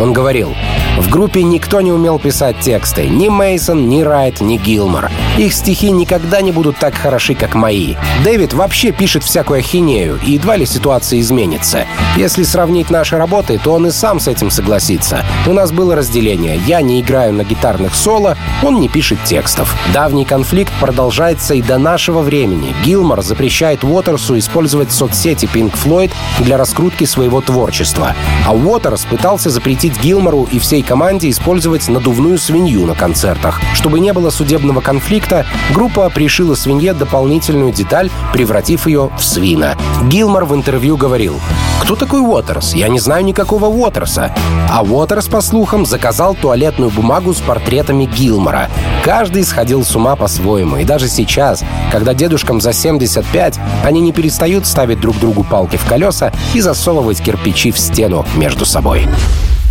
Он 0.00 0.12
говорил, 0.12 0.54
«В 0.98 1.10
группе 1.10 1.42
никто 1.42 1.80
не 1.80 1.92
умел 1.92 2.18
писать 2.18 2.60
тексты, 2.60 3.08
ни 3.08 3.28
Мейсон, 3.28 3.88
ни 3.88 4.02
Райт, 4.02 4.40
ни 4.40 4.56
Гилмор. 4.56 5.10
Их 5.36 5.52
стихи 5.52 5.90
никогда 5.90 6.40
не 6.40 6.52
будут 6.52 6.78
так 6.78 6.94
хороши, 6.94 7.34
как 7.34 7.54
мои. 7.54 7.94
Дэвид 8.22 8.52
вообще 8.52 8.92
пишет 8.92 9.24
всякую 9.24 9.58
ахинею, 9.58 10.20
и 10.24 10.32
едва 10.32 10.56
ли 10.56 10.66
ситуация 10.66 11.18
изменится. 11.20 11.86
Если 12.16 12.44
сравнить 12.44 12.90
наши 12.90 13.16
работы, 13.16 13.58
то 13.62 13.72
он 13.72 13.88
и 13.88 13.90
сам 13.90 14.20
с 14.20 14.28
этим 14.28 14.50
согласится. 14.50 15.24
У 15.46 15.52
нас 15.52 15.72
было 15.72 15.96
разделение. 15.96 16.60
Я 16.66 16.80
не 16.80 17.00
играю 17.00 17.32
на 17.32 17.42
гитарных 17.42 17.94
соло, 17.94 18.36
он 18.62 18.80
не 18.80 18.88
пишет 18.88 19.18
текстов. 19.24 19.74
Давний 19.92 20.24
конфликт 20.24 20.72
продолжается 20.80 21.54
и 21.54 21.62
до 21.62 21.78
нашего 21.78 22.20
времени. 22.20 22.74
Гилмор 22.84 23.22
запрещает 23.22 23.82
Уотерсу 23.82 24.38
использовать 24.38 24.92
соцсети 24.92 25.46
Pink 25.52 25.74
Floyd 25.74 26.12
для 26.38 26.56
раскрутки 26.56 27.04
своего 27.04 27.40
творчества. 27.40 28.14
А 28.46 28.52
Уотерс 28.52 29.04
пытался 29.24 29.48
запретить 29.48 29.98
Гилмору 30.02 30.46
и 30.52 30.58
всей 30.58 30.82
команде 30.82 31.30
использовать 31.30 31.88
надувную 31.88 32.36
свинью 32.36 32.84
на 32.84 32.94
концерт 32.94 33.14
концертах. 33.24 33.60
Чтобы 33.74 34.00
не 34.00 34.12
было 34.12 34.30
судебного 34.30 34.80
конфликта, 34.80 35.46
группа 35.72 36.10
пришила 36.10 36.54
свинье 36.54 36.92
дополнительную 36.92 37.72
деталь, 37.72 38.10
превратив 38.32 38.86
ее 38.86 39.10
в 39.16 39.24
свина. 39.24 39.76
Гилмор 40.08 40.44
в 40.44 40.54
интервью 40.54 40.96
говорил, 40.96 41.40
«Кто 41.80 41.96
такой 41.96 42.20
Уотерс? 42.20 42.74
Я 42.74 42.88
не 42.88 42.98
знаю 42.98 43.24
никакого 43.24 43.66
Уотерса». 43.66 44.34
А 44.70 44.82
Уотерс, 44.82 45.28
по 45.28 45.40
слухам, 45.40 45.86
заказал 45.86 46.34
туалетную 46.34 46.90
бумагу 46.90 47.32
с 47.32 47.40
портретами 47.40 48.04
Гилмора. 48.04 48.68
Каждый 49.04 49.44
сходил 49.44 49.84
с 49.84 49.94
ума 49.94 50.16
по-своему. 50.16 50.78
И 50.78 50.84
даже 50.84 51.08
сейчас, 51.08 51.62
когда 51.92 52.14
дедушкам 52.14 52.60
за 52.60 52.72
75, 52.72 53.58
они 53.84 54.00
не 54.00 54.12
перестают 54.12 54.66
ставить 54.66 55.00
друг 55.00 55.18
другу 55.18 55.44
палки 55.44 55.76
в 55.76 55.84
колеса 55.84 56.32
и 56.52 56.60
засовывать 56.60 57.22
кирпичи 57.22 57.70
в 57.70 57.78
стену 57.78 58.26
между 58.34 58.64
собой. 58.64 59.03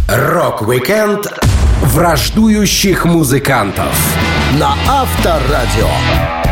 Рок-викенд 0.08 1.28
враждующих 1.82 3.06
музыкантов 3.06 3.94
на 4.60 4.76
Авторадио. 4.88 6.43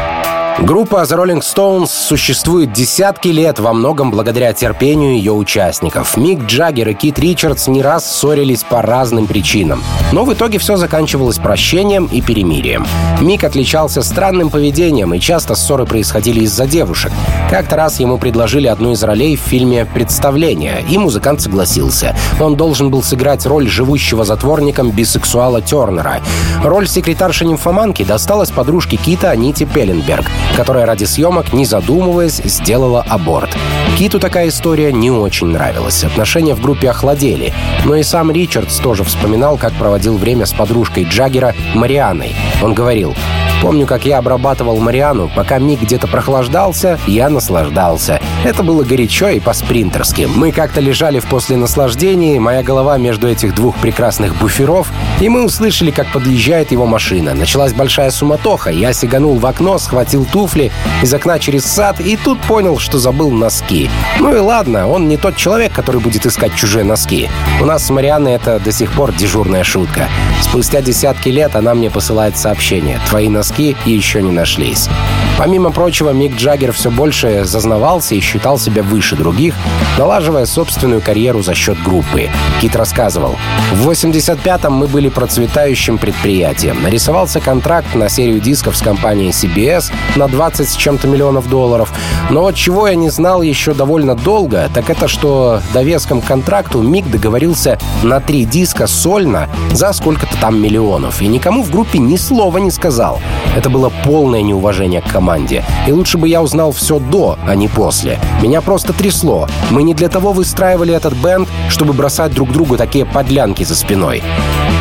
Группа 0.61 1.01
The 1.01 1.17
Rolling 1.17 1.41
Stones 1.41 1.87
существует 1.87 2.71
десятки 2.71 3.29
лет, 3.29 3.57
во 3.57 3.73
многом 3.73 4.11
благодаря 4.11 4.53
терпению 4.53 5.13
ее 5.13 5.31
участников. 5.31 6.17
Мик 6.17 6.43
Джаггер 6.45 6.89
и 6.89 6.93
Кит 6.93 7.17
Ричардс 7.17 7.67
не 7.67 7.81
раз 7.81 8.05
ссорились 8.05 8.63
по 8.63 8.83
разным 8.83 9.25
причинам. 9.25 9.83
Но 10.11 10.23
в 10.23 10.31
итоге 10.31 10.59
все 10.59 10.77
заканчивалось 10.77 11.39
прощением 11.39 12.05
и 12.05 12.21
перемирием. 12.21 12.85
Мик 13.21 13.43
отличался 13.43 14.03
странным 14.03 14.51
поведением, 14.51 15.15
и 15.15 15.19
часто 15.19 15.55
ссоры 15.55 15.87
происходили 15.87 16.41
из-за 16.41 16.67
девушек. 16.67 17.11
Как-то 17.49 17.75
раз 17.75 17.99
ему 17.99 18.19
предложили 18.19 18.67
одну 18.67 18.91
из 18.91 19.03
ролей 19.03 19.35
в 19.37 19.41
фильме 19.41 19.85
«Представление», 19.85 20.85
и 20.87 20.99
музыкант 20.99 21.41
согласился. 21.41 22.15
Он 22.39 22.55
должен 22.55 22.91
был 22.91 23.01
сыграть 23.01 23.47
роль 23.47 23.67
живущего 23.67 24.25
затворником 24.25 24.91
бисексуала 24.91 25.59
Тернера. 25.59 26.21
Роль 26.63 26.87
секретарши-нимфоманки 26.87 28.03
досталась 28.03 28.51
подружке 28.51 28.97
Кита 28.97 29.31
Аните 29.31 29.65
Пелленберг 29.65 30.25
которая 30.55 30.85
ради 30.85 31.05
съемок, 31.05 31.53
не 31.53 31.65
задумываясь, 31.65 32.41
сделала 32.43 33.05
аборт. 33.07 33.55
Киту 33.97 34.19
такая 34.19 34.47
история 34.49 34.91
не 34.91 35.11
очень 35.11 35.47
нравилась. 35.47 36.03
Отношения 36.03 36.55
в 36.55 36.61
группе 36.61 36.89
охладели. 36.89 37.53
Но 37.85 37.95
и 37.95 38.03
сам 38.03 38.31
Ричардс 38.31 38.77
тоже 38.79 39.03
вспоминал, 39.03 39.57
как 39.57 39.73
проводил 39.73 40.17
время 40.17 40.45
с 40.45 40.53
подружкой 40.53 41.03
Джаггера 41.03 41.55
Марианой. 41.75 42.35
Он 42.61 42.73
говорил, 42.73 43.15
Помню, 43.61 43.85
как 43.85 44.05
я 44.05 44.17
обрабатывал 44.17 44.79
Мариану, 44.79 45.29
пока 45.35 45.59
Мик 45.59 45.81
где-то 45.81 46.07
прохлаждался, 46.07 46.99
я 47.05 47.29
наслаждался. 47.29 48.19
Это 48.43 48.63
было 48.63 48.83
горячо 48.83 49.29
и 49.29 49.39
по-спринтерски. 49.39 50.27
Мы 50.33 50.51
как-то 50.51 50.81
лежали 50.81 51.19
в 51.19 51.27
посленаслаждении, 51.27 52.39
моя 52.39 52.63
голова 52.63 52.97
между 52.97 53.27
этих 53.27 53.53
двух 53.53 53.77
прекрасных 53.77 54.35
буферов, 54.35 54.91
и 55.19 55.29
мы 55.29 55.45
услышали, 55.45 55.91
как 55.91 56.07
подъезжает 56.11 56.71
его 56.71 56.87
машина. 56.87 57.35
Началась 57.35 57.73
большая 57.73 58.09
суматоха, 58.09 58.71
я 58.71 58.93
сиганул 58.93 59.37
в 59.37 59.45
окно, 59.45 59.77
схватил 59.77 60.25
туфли 60.25 60.71
из 61.03 61.13
окна 61.13 61.37
через 61.37 61.65
сад, 61.65 61.99
и 61.99 62.17
тут 62.17 62.41
понял, 62.41 62.79
что 62.79 62.97
забыл 62.97 63.29
носки. 63.29 63.91
Ну 64.19 64.35
и 64.35 64.39
ладно, 64.39 64.87
он 64.87 65.07
не 65.07 65.17
тот 65.17 65.35
человек, 65.35 65.71
который 65.71 66.01
будет 66.01 66.25
искать 66.25 66.55
чужие 66.55 66.83
носки. 66.83 67.29
У 67.61 67.65
нас 67.65 67.85
с 67.85 67.91
Марианой 67.91 68.33
это 68.33 68.59
до 68.59 68.71
сих 68.71 68.91
пор 68.93 69.13
дежурная 69.13 69.63
шутка. 69.63 70.09
Спустя 70.41 70.81
десятки 70.81 71.29
лет 71.29 71.55
она 71.55 71.75
мне 71.75 71.91
посылает 71.91 72.37
сообщение. 72.37 72.99
Твои 73.07 73.29
носки 73.29 73.50
доски 73.51 73.75
еще 73.85 74.21
не 74.21 74.31
нашлись. 74.31 74.89
Помимо 75.37 75.71
прочего, 75.71 76.11
Мик 76.11 76.35
Джаггер 76.35 76.71
все 76.71 76.91
больше 76.91 77.45
зазнавался 77.45 78.15
и 78.15 78.19
считал 78.19 78.59
себя 78.59 78.83
выше 78.83 79.15
других, 79.15 79.55
налаживая 79.97 80.45
собственную 80.45 81.01
карьеру 81.01 81.41
за 81.41 81.55
счет 81.55 81.81
группы. 81.81 82.29
Кит 82.61 82.75
рассказывал, 82.75 83.37
«В 83.73 83.89
85-м 83.89 84.73
мы 84.73 84.87
были 84.87 85.09
процветающим 85.09 85.97
предприятием. 85.97 86.83
Нарисовался 86.83 87.39
контракт 87.39 87.95
на 87.95 88.07
серию 88.09 88.39
дисков 88.39 88.77
с 88.77 88.81
компанией 88.81 89.31
CBS 89.31 89.91
на 90.15 90.27
20 90.27 90.69
с 90.69 90.75
чем-то 90.75 91.07
миллионов 91.07 91.49
долларов. 91.49 91.91
Но 92.29 92.41
вот 92.41 92.55
чего 92.55 92.87
я 92.87 92.95
не 92.95 93.09
знал 93.09 93.41
еще 93.41 93.73
довольно 93.73 94.15
долго, 94.15 94.69
так 94.73 94.89
это 94.89 95.07
что 95.07 95.61
довеском 95.73 96.21
к 96.21 96.25
контракту 96.25 96.81
Мик 96.81 97.09
договорился 97.09 97.79
на 98.03 98.19
три 98.19 98.45
диска 98.45 98.85
сольно 98.85 99.49
за 99.71 99.91
сколько-то 99.93 100.37
там 100.39 100.61
миллионов. 100.61 101.21
И 101.21 101.27
никому 101.27 101.63
в 101.63 101.71
группе 101.71 101.97
ни 101.97 102.17
слова 102.17 102.59
не 102.59 102.69
сказал. 102.69 103.19
Это 103.55 103.69
было 103.69 103.91
полное 104.05 104.41
неуважение 104.41 105.01
к 105.01 105.11
команде. 105.11 105.63
И 105.87 105.91
лучше 105.91 106.17
бы 106.17 106.27
я 106.27 106.41
узнал 106.41 106.71
все 106.71 106.99
до, 106.99 107.37
а 107.45 107.55
не 107.55 107.67
после. 107.67 108.19
Меня 108.41 108.61
просто 108.61 108.93
трясло. 108.93 109.47
Мы 109.69 109.83
не 109.83 109.93
для 109.93 110.09
того 110.09 110.31
выстраивали 110.31 110.93
этот 110.93 111.13
бенд, 111.13 111.49
чтобы 111.69 111.93
бросать 111.93 112.33
друг 112.33 112.51
другу 112.51 112.77
такие 112.77 113.05
подлянки 113.05 113.63
за 113.63 113.75
спиной. 113.75 114.23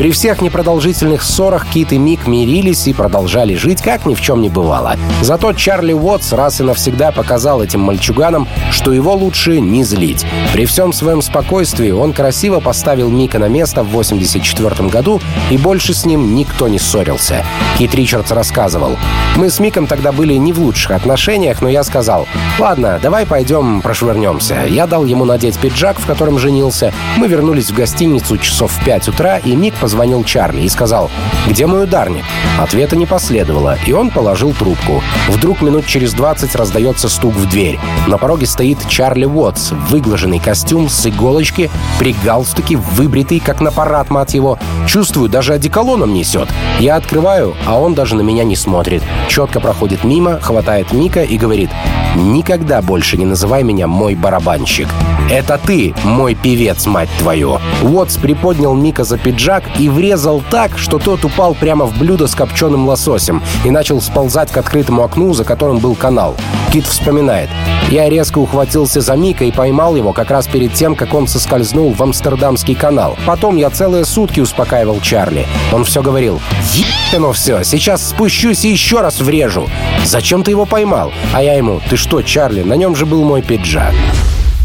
При 0.00 0.12
всех 0.12 0.40
непродолжительных 0.40 1.22
ссорах 1.22 1.66
Кит 1.66 1.92
и 1.92 1.98
Мик 1.98 2.26
мирились 2.26 2.86
и 2.86 2.94
продолжали 2.94 3.54
жить, 3.54 3.82
как 3.82 4.06
ни 4.06 4.14
в 4.14 4.22
чем 4.22 4.40
не 4.40 4.48
бывало. 4.48 4.96
Зато 5.20 5.52
Чарли 5.52 5.92
Уотс 5.92 6.32
раз 6.32 6.58
и 6.58 6.62
навсегда 6.62 7.12
показал 7.12 7.62
этим 7.62 7.80
мальчуганам, 7.80 8.48
что 8.70 8.94
его 8.94 9.12
лучше 9.12 9.60
не 9.60 9.84
злить. 9.84 10.24
При 10.54 10.64
всем 10.64 10.94
своем 10.94 11.20
спокойствии 11.20 11.90
он 11.90 12.14
красиво 12.14 12.60
поставил 12.60 13.10
Мика 13.10 13.38
на 13.38 13.48
место 13.48 13.82
в 13.82 13.90
84 13.90 14.88
году, 14.88 15.20
и 15.50 15.58
больше 15.58 15.92
с 15.92 16.06
ним 16.06 16.34
никто 16.34 16.66
не 16.66 16.78
ссорился. 16.78 17.44
Кит 17.76 17.94
Ричардс 17.94 18.30
рассказывал. 18.30 18.96
«Мы 19.36 19.50
с 19.50 19.60
Миком 19.60 19.86
тогда 19.86 20.12
были 20.12 20.32
не 20.32 20.54
в 20.54 20.60
лучших 20.60 20.92
отношениях, 20.92 21.60
но 21.60 21.68
я 21.68 21.84
сказал, 21.84 22.26
ладно, 22.58 22.98
давай 23.02 23.26
пойдем 23.26 23.82
прошвырнемся. 23.82 24.64
Я 24.66 24.86
дал 24.86 25.04
ему 25.04 25.26
надеть 25.26 25.58
пиджак, 25.58 26.00
в 26.00 26.06
котором 26.06 26.38
женился. 26.38 26.94
Мы 27.18 27.28
вернулись 27.28 27.70
в 27.70 27.74
гостиницу 27.74 28.38
часов 28.38 28.72
в 28.72 28.82
5 28.86 29.08
утра, 29.08 29.36
и 29.36 29.54
Мик 29.54 29.74
позвонил 29.74 29.89
Чарли 30.24 30.62
и 30.62 30.68
сказал, 30.68 31.10
где 31.48 31.66
мой 31.66 31.84
ударник? 31.84 32.24
Ответа 32.58 32.96
не 32.96 33.06
последовало, 33.06 33.76
и 33.86 33.92
он 33.92 34.10
положил 34.10 34.52
трубку. 34.52 35.02
Вдруг 35.28 35.62
минут 35.62 35.86
через 35.86 36.12
20 36.12 36.54
раздается 36.54 37.08
стук 37.08 37.34
в 37.34 37.48
дверь. 37.48 37.78
На 38.06 38.18
пороге 38.18 38.46
стоит 38.46 38.78
Чарли 38.88 39.24
Уотс, 39.24 39.72
выглаженный 39.88 40.38
костюм 40.38 40.88
с 40.88 41.06
иголочки, 41.06 41.70
при 41.98 42.14
галстуке, 42.24 42.76
выбритый, 42.76 43.40
как 43.40 43.60
на 43.60 43.70
парад, 43.70 44.10
мать 44.10 44.34
его. 44.34 44.58
Чувствую, 44.90 45.28
даже 45.28 45.52
одеколоном 45.52 46.12
несет. 46.12 46.48
Я 46.80 46.96
открываю, 46.96 47.54
а 47.64 47.78
он 47.78 47.94
даже 47.94 48.16
на 48.16 48.22
меня 48.22 48.42
не 48.42 48.56
смотрит. 48.56 49.04
Четко 49.28 49.60
проходит 49.60 50.02
мимо, 50.02 50.40
хватает 50.40 50.90
Мика 50.90 51.22
и 51.22 51.38
говорит 51.38 51.70
«Никогда 52.16 52.82
больше 52.82 53.16
не 53.16 53.24
называй 53.24 53.62
меня 53.62 53.86
мой 53.86 54.16
барабанщик. 54.16 54.88
Это 55.30 55.60
ты, 55.64 55.94
мой 56.02 56.34
певец, 56.34 56.86
мать 56.86 57.08
твою». 57.20 57.60
Уотс 57.84 58.16
приподнял 58.16 58.74
Мика 58.74 59.04
за 59.04 59.16
пиджак 59.16 59.62
и 59.78 59.88
врезал 59.88 60.42
так, 60.50 60.76
что 60.76 60.98
тот 60.98 61.24
упал 61.24 61.54
прямо 61.54 61.84
в 61.84 61.96
блюдо 61.96 62.26
с 62.26 62.34
копченым 62.34 62.88
лососем 62.88 63.44
и 63.64 63.70
начал 63.70 64.00
сползать 64.00 64.50
к 64.50 64.56
открытому 64.56 65.04
окну, 65.04 65.32
за 65.34 65.44
которым 65.44 65.78
был 65.78 65.94
канал. 65.94 66.34
Кит 66.72 66.84
вспоминает. 66.84 67.48
Я 67.90 68.08
резко 68.08 68.38
ухватился 68.38 69.00
за 69.00 69.16
Мика 69.16 69.44
и 69.44 69.50
поймал 69.50 69.96
его 69.96 70.12
как 70.12 70.30
раз 70.30 70.46
перед 70.46 70.74
тем, 70.74 70.94
как 70.94 71.12
он 71.12 71.26
соскользнул 71.26 71.92
в 71.92 72.00
Амстердамский 72.00 72.76
канал. 72.76 73.16
Потом 73.26 73.56
я 73.56 73.68
целые 73.68 74.04
сутки 74.04 74.38
успокаивал 74.80 75.00
Чарли. 75.00 75.46
Он 75.72 75.84
все 75.84 76.02
говорил. 76.02 76.40
«Ебано 76.72 77.32
все, 77.32 77.62
сейчас 77.64 78.08
спущусь 78.08 78.64
и 78.64 78.70
еще 78.70 79.00
раз 79.00 79.20
врежу». 79.20 79.68
Зачем 80.04 80.42
ты 80.42 80.50
его 80.50 80.66
поймал? 80.66 81.12
А 81.32 81.42
я 81.42 81.54
ему, 81.54 81.80
ты 81.88 81.96
что, 81.96 82.22
Чарли, 82.22 82.62
на 82.62 82.74
нем 82.74 82.96
же 82.96 83.06
был 83.06 83.24
мой 83.24 83.42
пиджак. 83.42 83.92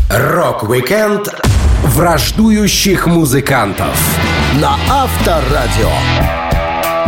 Рок-викенд 0.09 1.29
враждующих 1.83 3.07
музыкантов 3.07 3.95
на 4.59 4.77
Авторадио. 4.89 6.44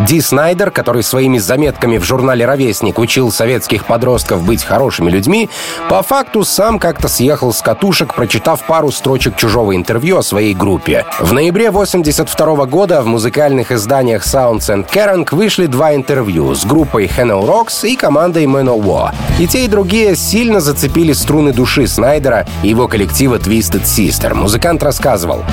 Ди 0.06 0.22
Снайдер, 0.22 0.70
который 0.70 1.02
своими 1.02 1.40
заметками 1.40 1.98
в 1.98 2.04
журнале 2.04 2.46
«Ровесник» 2.46 3.00
учил 3.00 3.32
советских 3.32 3.86
подростков 3.86 4.44
быть 4.44 4.64
хорошими 4.64 5.10
людьми, 5.10 5.50
по 5.90 6.04
факту 6.04 6.44
сам 6.44 6.78
как-то 6.78 7.08
съехал 7.08 7.52
с 7.52 7.62
катушек, 7.62 8.14
прочитав 8.14 8.64
пару 8.66 8.92
строчек 8.92 9.36
чужого 9.36 9.76
интервью 9.76 10.20
о 10.20 10.24
своей 10.24 10.54
группе. 10.54 11.04
В 11.20 11.34
ноябре 11.34 11.72
82 11.72 12.66
года 12.68 13.02
в 13.02 13.08
музыкальных 13.08 13.72
изданиях 13.72 14.24
Sounds 14.24 14.70
and 14.70 14.88
Kerrang 14.88 15.28
вышли 15.32 15.66
два 15.66 15.96
интервью 15.96 16.54
с 16.54 16.64
группой 16.64 17.06
Hello 17.08 17.44
Rocks 17.46 17.88
и 17.88 17.96
командой 17.96 18.46
Manowar. 18.46 19.16
И 19.40 19.48
те, 19.48 19.66
и 19.66 19.68
другие 19.68 20.16
сильно 20.16 20.62
зацепили 20.62 21.14
струны 21.14 21.54
души 21.54 21.88
Снайдера 21.88 22.46
и 22.62 22.70
его 22.70 22.88
коллектива 22.88 23.40
Twisted 23.40 23.84
Sister. 23.84 24.36
Музыкант 24.36 24.84
рассказывал. 24.84 25.44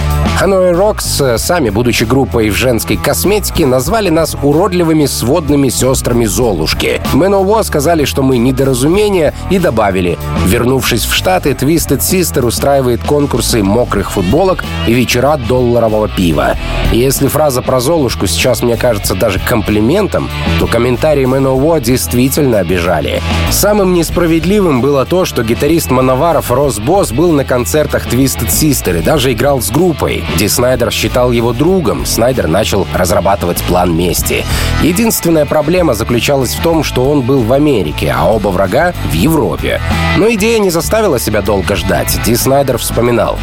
Hanoi 0.40 0.72
Rocks, 0.72 1.38
сами 1.38 1.70
будучи 1.70 2.02
группой 2.02 2.50
в 2.50 2.56
женской 2.56 2.96
косметике, 2.96 3.66
назвали 3.66 4.10
нас 4.10 4.36
уродливыми 4.42 5.06
сводными 5.06 5.68
сестрами 5.68 6.24
Золушки. 6.24 7.00
Мэново 7.12 7.62
сказали, 7.62 8.04
что 8.04 8.22
мы 8.22 8.36
недоразумение, 8.38 9.32
и 9.50 9.60
добавили. 9.60 10.18
Вернувшись 10.46 11.04
в 11.04 11.14
Штаты, 11.14 11.52
Twisted 11.52 12.00
Sister 12.00 12.44
устраивает 12.44 13.00
конкурсы 13.04 13.62
мокрых 13.62 14.10
футболок 14.10 14.64
и 14.88 14.92
вечера 14.92 15.36
долларового 15.36 16.08
пива. 16.08 16.56
И 16.92 16.98
если 16.98 17.28
фраза 17.28 17.62
про 17.62 17.80
Золушку 17.80 18.26
сейчас 18.26 18.60
мне 18.60 18.76
кажется 18.76 19.14
даже 19.14 19.38
комплиментом, 19.38 20.28
то 20.58 20.66
комментарии 20.66 21.24
Мэново 21.24 21.80
действительно 21.80 22.58
обижали. 22.58 23.22
Самым 23.50 23.94
несправедливым 23.94 24.80
было 24.80 25.06
то, 25.06 25.24
что 25.24 25.44
гитарист 25.44 25.92
Мановаров 25.92 26.50
Рос 26.50 26.80
Босс 26.80 27.12
был 27.12 27.30
на 27.30 27.44
концертах 27.44 28.06
Twisted 28.06 28.48
Sister 28.48 28.98
и 28.98 29.02
даже 29.02 29.32
играл 29.32 29.62
с 29.62 29.70
группой. 29.70 30.23
Ди 30.38 30.48
Снайдер 30.48 30.90
считал 30.90 31.30
его 31.30 31.52
другом. 31.52 32.04
Снайдер 32.06 32.48
начал 32.48 32.86
разрабатывать 32.92 33.62
план 33.62 33.96
мести. 33.96 34.44
Единственная 34.82 35.46
проблема 35.46 35.94
заключалась 35.94 36.54
в 36.54 36.62
том, 36.62 36.82
что 36.82 37.04
он 37.08 37.22
был 37.22 37.42
в 37.42 37.52
Америке, 37.52 38.12
а 38.16 38.26
оба 38.26 38.48
врага— 38.48 38.92
в 39.10 39.12
Европе. 39.12 39.80
Но 40.16 40.32
идея 40.32 40.58
не 40.58 40.70
заставила 40.70 41.18
себя 41.18 41.40
долго 41.40 41.76
ждать. 41.76 42.18
Ди 42.24 42.34
Снайдер 42.34 42.78
вспоминал. 42.78 43.38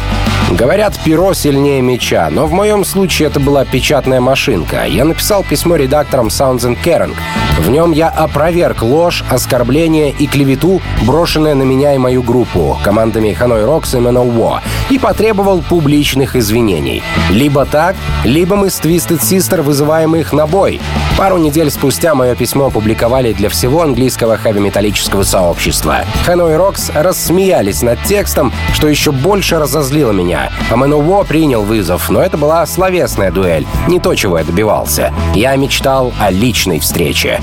Говорят, 0.50 0.98
перо 1.02 1.32
сильнее 1.32 1.80
меча, 1.80 2.28
но 2.30 2.46
в 2.46 2.52
моем 2.52 2.84
случае 2.84 3.28
это 3.28 3.40
была 3.40 3.64
печатная 3.64 4.20
машинка. 4.20 4.84
Я 4.86 5.04
написал 5.04 5.44
письмо 5.44 5.76
редакторам 5.76 6.26
Sounds 6.26 6.60
and 6.60 6.76
Caring. 6.84 7.14
В 7.58 7.70
нем 7.70 7.92
я 7.92 8.08
опроверг 8.08 8.82
ложь, 8.82 9.24
оскорбление 9.30 10.10
и 10.10 10.26
клевету, 10.26 10.82
брошенные 11.02 11.54
на 11.54 11.62
меня 11.62 11.94
и 11.94 11.98
мою 11.98 12.22
группу, 12.22 12.78
командами 12.82 13.36
Hanoi 13.38 13.64
Rocks 13.64 13.96
и 13.96 14.02
Manowar, 14.02 14.60
и 14.90 14.98
потребовал 14.98 15.62
публичных 15.62 16.36
извинений. 16.36 16.71
Либо 17.30 17.64
так, 17.64 17.96
либо 18.24 18.56
мы 18.56 18.70
с 18.70 18.80
Twisted 18.80 19.20
Sister 19.20 19.62
вызываем 19.62 20.16
их 20.16 20.32
на 20.32 20.46
бой. 20.46 20.80
Пару 21.18 21.38
недель 21.38 21.70
спустя 21.70 22.14
мое 22.14 22.34
письмо 22.34 22.66
опубликовали 22.66 23.32
для 23.32 23.48
всего 23.48 23.82
английского 23.82 24.36
хэви-металлического 24.36 25.22
сообщества. 25.22 26.04
Hanoi 26.26 26.56
Rocks 26.56 26.90
рассмеялись 26.94 27.82
над 27.82 28.02
текстом, 28.04 28.52
что 28.74 28.88
еще 28.88 29.12
больше 29.12 29.58
разозлило 29.58 30.12
меня. 30.12 30.50
А 30.70 30.74
Manowar 30.74 31.26
принял 31.26 31.62
вызов, 31.62 32.08
но 32.10 32.22
это 32.22 32.36
была 32.36 32.64
словесная 32.66 33.30
дуэль, 33.30 33.66
не 33.88 34.00
то, 34.00 34.14
чего 34.14 34.38
я 34.38 34.44
добивался. 34.44 35.12
Я 35.34 35.54
мечтал 35.56 36.12
о 36.20 36.30
личной 36.30 36.80
встрече. 36.80 37.40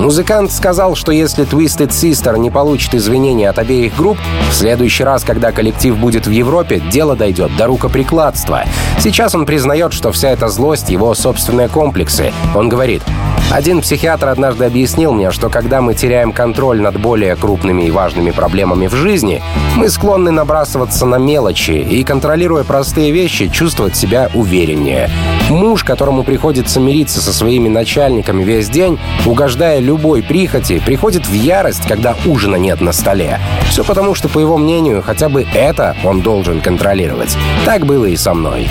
Музыкант 0.00 0.50
сказал, 0.50 0.94
что 0.94 1.12
если 1.12 1.44
Twisted 1.44 1.90
Sister 1.90 2.38
не 2.38 2.50
получит 2.50 2.94
извинения 2.94 3.50
от 3.50 3.58
обеих 3.58 3.94
групп, 3.94 4.16
в 4.50 4.54
следующий 4.54 5.04
раз, 5.04 5.24
когда 5.24 5.52
коллектив 5.52 5.94
будет 5.98 6.26
в 6.26 6.30
Европе, 6.30 6.80
дело 6.90 7.16
дойдет 7.16 7.54
до 7.58 7.66
рукоприкладства. 7.66 8.64
Сейчас 8.98 9.34
он 9.34 9.44
признает, 9.44 9.92
что 9.92 10.10
вся 10.10 10.30
эта 10.30 10.48
злость— 10.48 10.88
его 10.88 11.14
собственные 11.14 11.68
комплексы. 11.68 12.32
Он 12.54 12.70
говорит, 12.70 13.02
один 13.50 13.82
психиатр 13.82 14.28
однажды 14.28 14.64
объяснил 14.64 15.12
мне, 15.12 15.32
что 15.32 15.50
когда 15.50 15.82
мы 15.82 15.92
теряем 15.94 16.32
контроль 16.32 16.80
над 16.80 16.98
более 16.98 17.36
крупными 17.36 17.82
и 17.82 17.90
важными 17.90 18.30
проблемами 18.30 18.86
в 18.86 18.94
жизни, 18.94 19.42
мы 19.76 19.90
склонны 19.90 20.30
набрасываться 20.30 21.04
на 21.04 21.16
мелочи 21.16 21.72
и, 21.72 22.04
контролируя 22.04 22.64
простые 22.64 23.10
вещи, 23.10 23.48
чувствовать 23.48 23.96
себя 23.96 24.30
увереннее. 24.34 25.10
Муж, 25.50 25.82
которому 25.82 26.22
приходится 26.22 26.78
мириться 26.78 27.20
со 27.20 27.32
своими 27.32 27.68
начальниками 27.68 28.44
весь 28.44 28.68
день, 28.68 29.00
угождая 29.26 29.80
любой 29.90 30.22
прихоти, 30.22 30.78
приходит 30.78 31.26
в 31.26 31.32
ярость, 31.32 31.84
когда 31.88 32.14
ужина 32.24 32.54
нет 32.54 32.80
на 32.80 32.92
столе. 32.92 33.40
Все 33.68 33.82
потому, 33.82 34.14
что, 34.14 34.28
по 34.28 34.38
его 34.38 34.56
мнению, 34.56 35.02
хотя 35.02 35.28
бы 35.28 35.44
это 35.52 35.96
он 36.04 36.20
должен 36.20 36.60
контролировать. 36.60 37.36
Так 37.64 37.86
было 37.86 38.04
и 38.04 38.14
со 38.14 38.32
мной. 38.32 38.68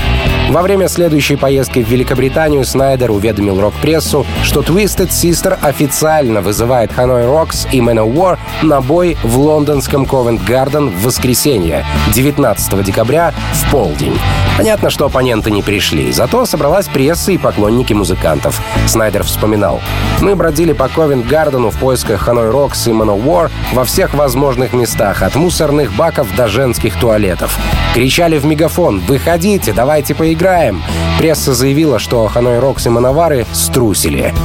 Во 0.49 0.61
время 0.61 0.87
следующей 0.87 1.35
поездки 1.35 1.83
в 1.83 1.89
Великобританию 1.89 2.63
Снайдер 2.63 3.11
уведомил 3.11 3.59
рок-прессу, 3.59 4.25
что 4.43 4.61
Twisted 4.61 5.09
Sister 5.09 5.57
официально 5.61 6.41
вызывает 6.41 6.91
Hanoi 6.91 7.25
Rocks 7.25 7.67
и 7.69 7.81
Manowar 7.81 8.39
на 8.63 8.79
бой 8.79 9.17
в 9.21 9.37
лондонском 9.37 10.05
Garden 10.05 10.89
в 10.89 11.03
воскресенье, 11.03 11.85
19 12.13 12.81
декабря 12.83 13.33
в 13.53 13.71
полдень. 13.71 14.17
Понятно, 14.57 14.89
что 14.89 15.05
оппоненты 15.05 15.51
не 15.51 15.61
пришли, 15.61 16.11
зато 16.11 16.45
собралась 16.45 16.87
пресса 16.87 17.31
и 17.31 17.37
поклонники 17.37 17.93
музыкантов. 17.93 18.59
Снайдер 18.87 19.23
вспоминал. 19.23 19.81
«Мы 20.19 20.35
бродили 20.35 20.73
по 20.73 20.89
Ковент-Гардену 21.09 21.71
в 21.71 21.77
поисках 21.79 22.27
Hanoi 22.27 22.51
Rocks 22.51 22.87
и 22.87 22.93
Manowar 22.93 23.49
во 23.73 23.83
всех 23.83 24.13
возможных 24.13 24.73
местах, 24.73 25.23
от 25.23 25.33
мусорных 25.33 25.91
баков 25.93 26.27
до 26.35 26.47
женских 26.47 26.99
туалетов. 26.99 27.57
Кричали 27.95 28.37
в 28.37 28.45
мегафон 28.45 28.99
«Выходите, 28.99 29.73
давайте 29.73 30.13
поиграем!» 30.13 30.83
Пресса 31.17 31.55
заявила, 31.55 31.97
что 31.97 32.29
Hanoi 32.31 32.61
Rocks 32.61 32.85
и 32.85 32.89
Мановары 32.89 33.47
струсили. 33.53 34.35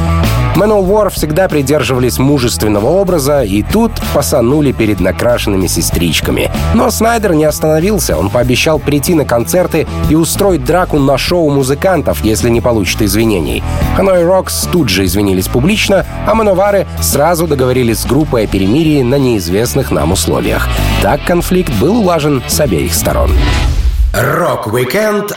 Manowar 0.54 1.10
всегда 1.10 1.48
придерживались 1.48 2.18
мужественного 2.18 2.86
образа 2.86 3.42
и 3.42 3.62
тут 3.62 3.92
посанули 4.12 4.72
перед 4.72 5.00
накрашенными 5.00 5.66
сестричками. 5.66 6.50
Но 6.74 6.90
Снайдер 6.90 7.34
не 7.34 7.44
остановился. 7.44 8.16
Он 8.16 8.30
пообещал 8.30 8.78
прийти 8.78 9.14
на 9.14 9.24
концерты 9.24 9.86
и 10.08 10.14
устроить 10.14 10.64
драку 10.64 10.98
на 10.98 11.18
шоу 11.18 11.50
музыкантов, 11.50 12.24
если 12.24 12.50
не 12.50 12.60
получит 12.60 13.02
извинений. 13.02 13.62
Hanoi 13.98 14.24
Rocks 14.24 14.68
тут 14.70 14.88
же 14.88 15.04
извинились 15.04 15.48
публично, 15.48 16.06
а 16.26 16.34
Мановары 16.34 16.86
сразу 17.00 17.46
договорились 17.46 18.00
с 18.00 18.06
группой 18.06 18.44
о 18.44 18.46
перемирии 18.46 19.02
на 19.02 19.18
неизвестных 19.18 19.90
нам 19.90 20.12
условиях. 20.12 20.68
Так 21.02 21.24
конфликт 21.24 21.72
был 21.80 21.98
улажен 21.98 22.42
с 22.46 22.60
обеих 22.60 22.94
сторон. 22.94 23.32
Рок-викенд 24.12 25.36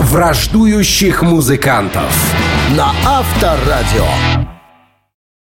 враждующих 0.00 1.22
музыкантов 1.22 2.12
на 2.76 2.92
Авторадио. 3.04 4.45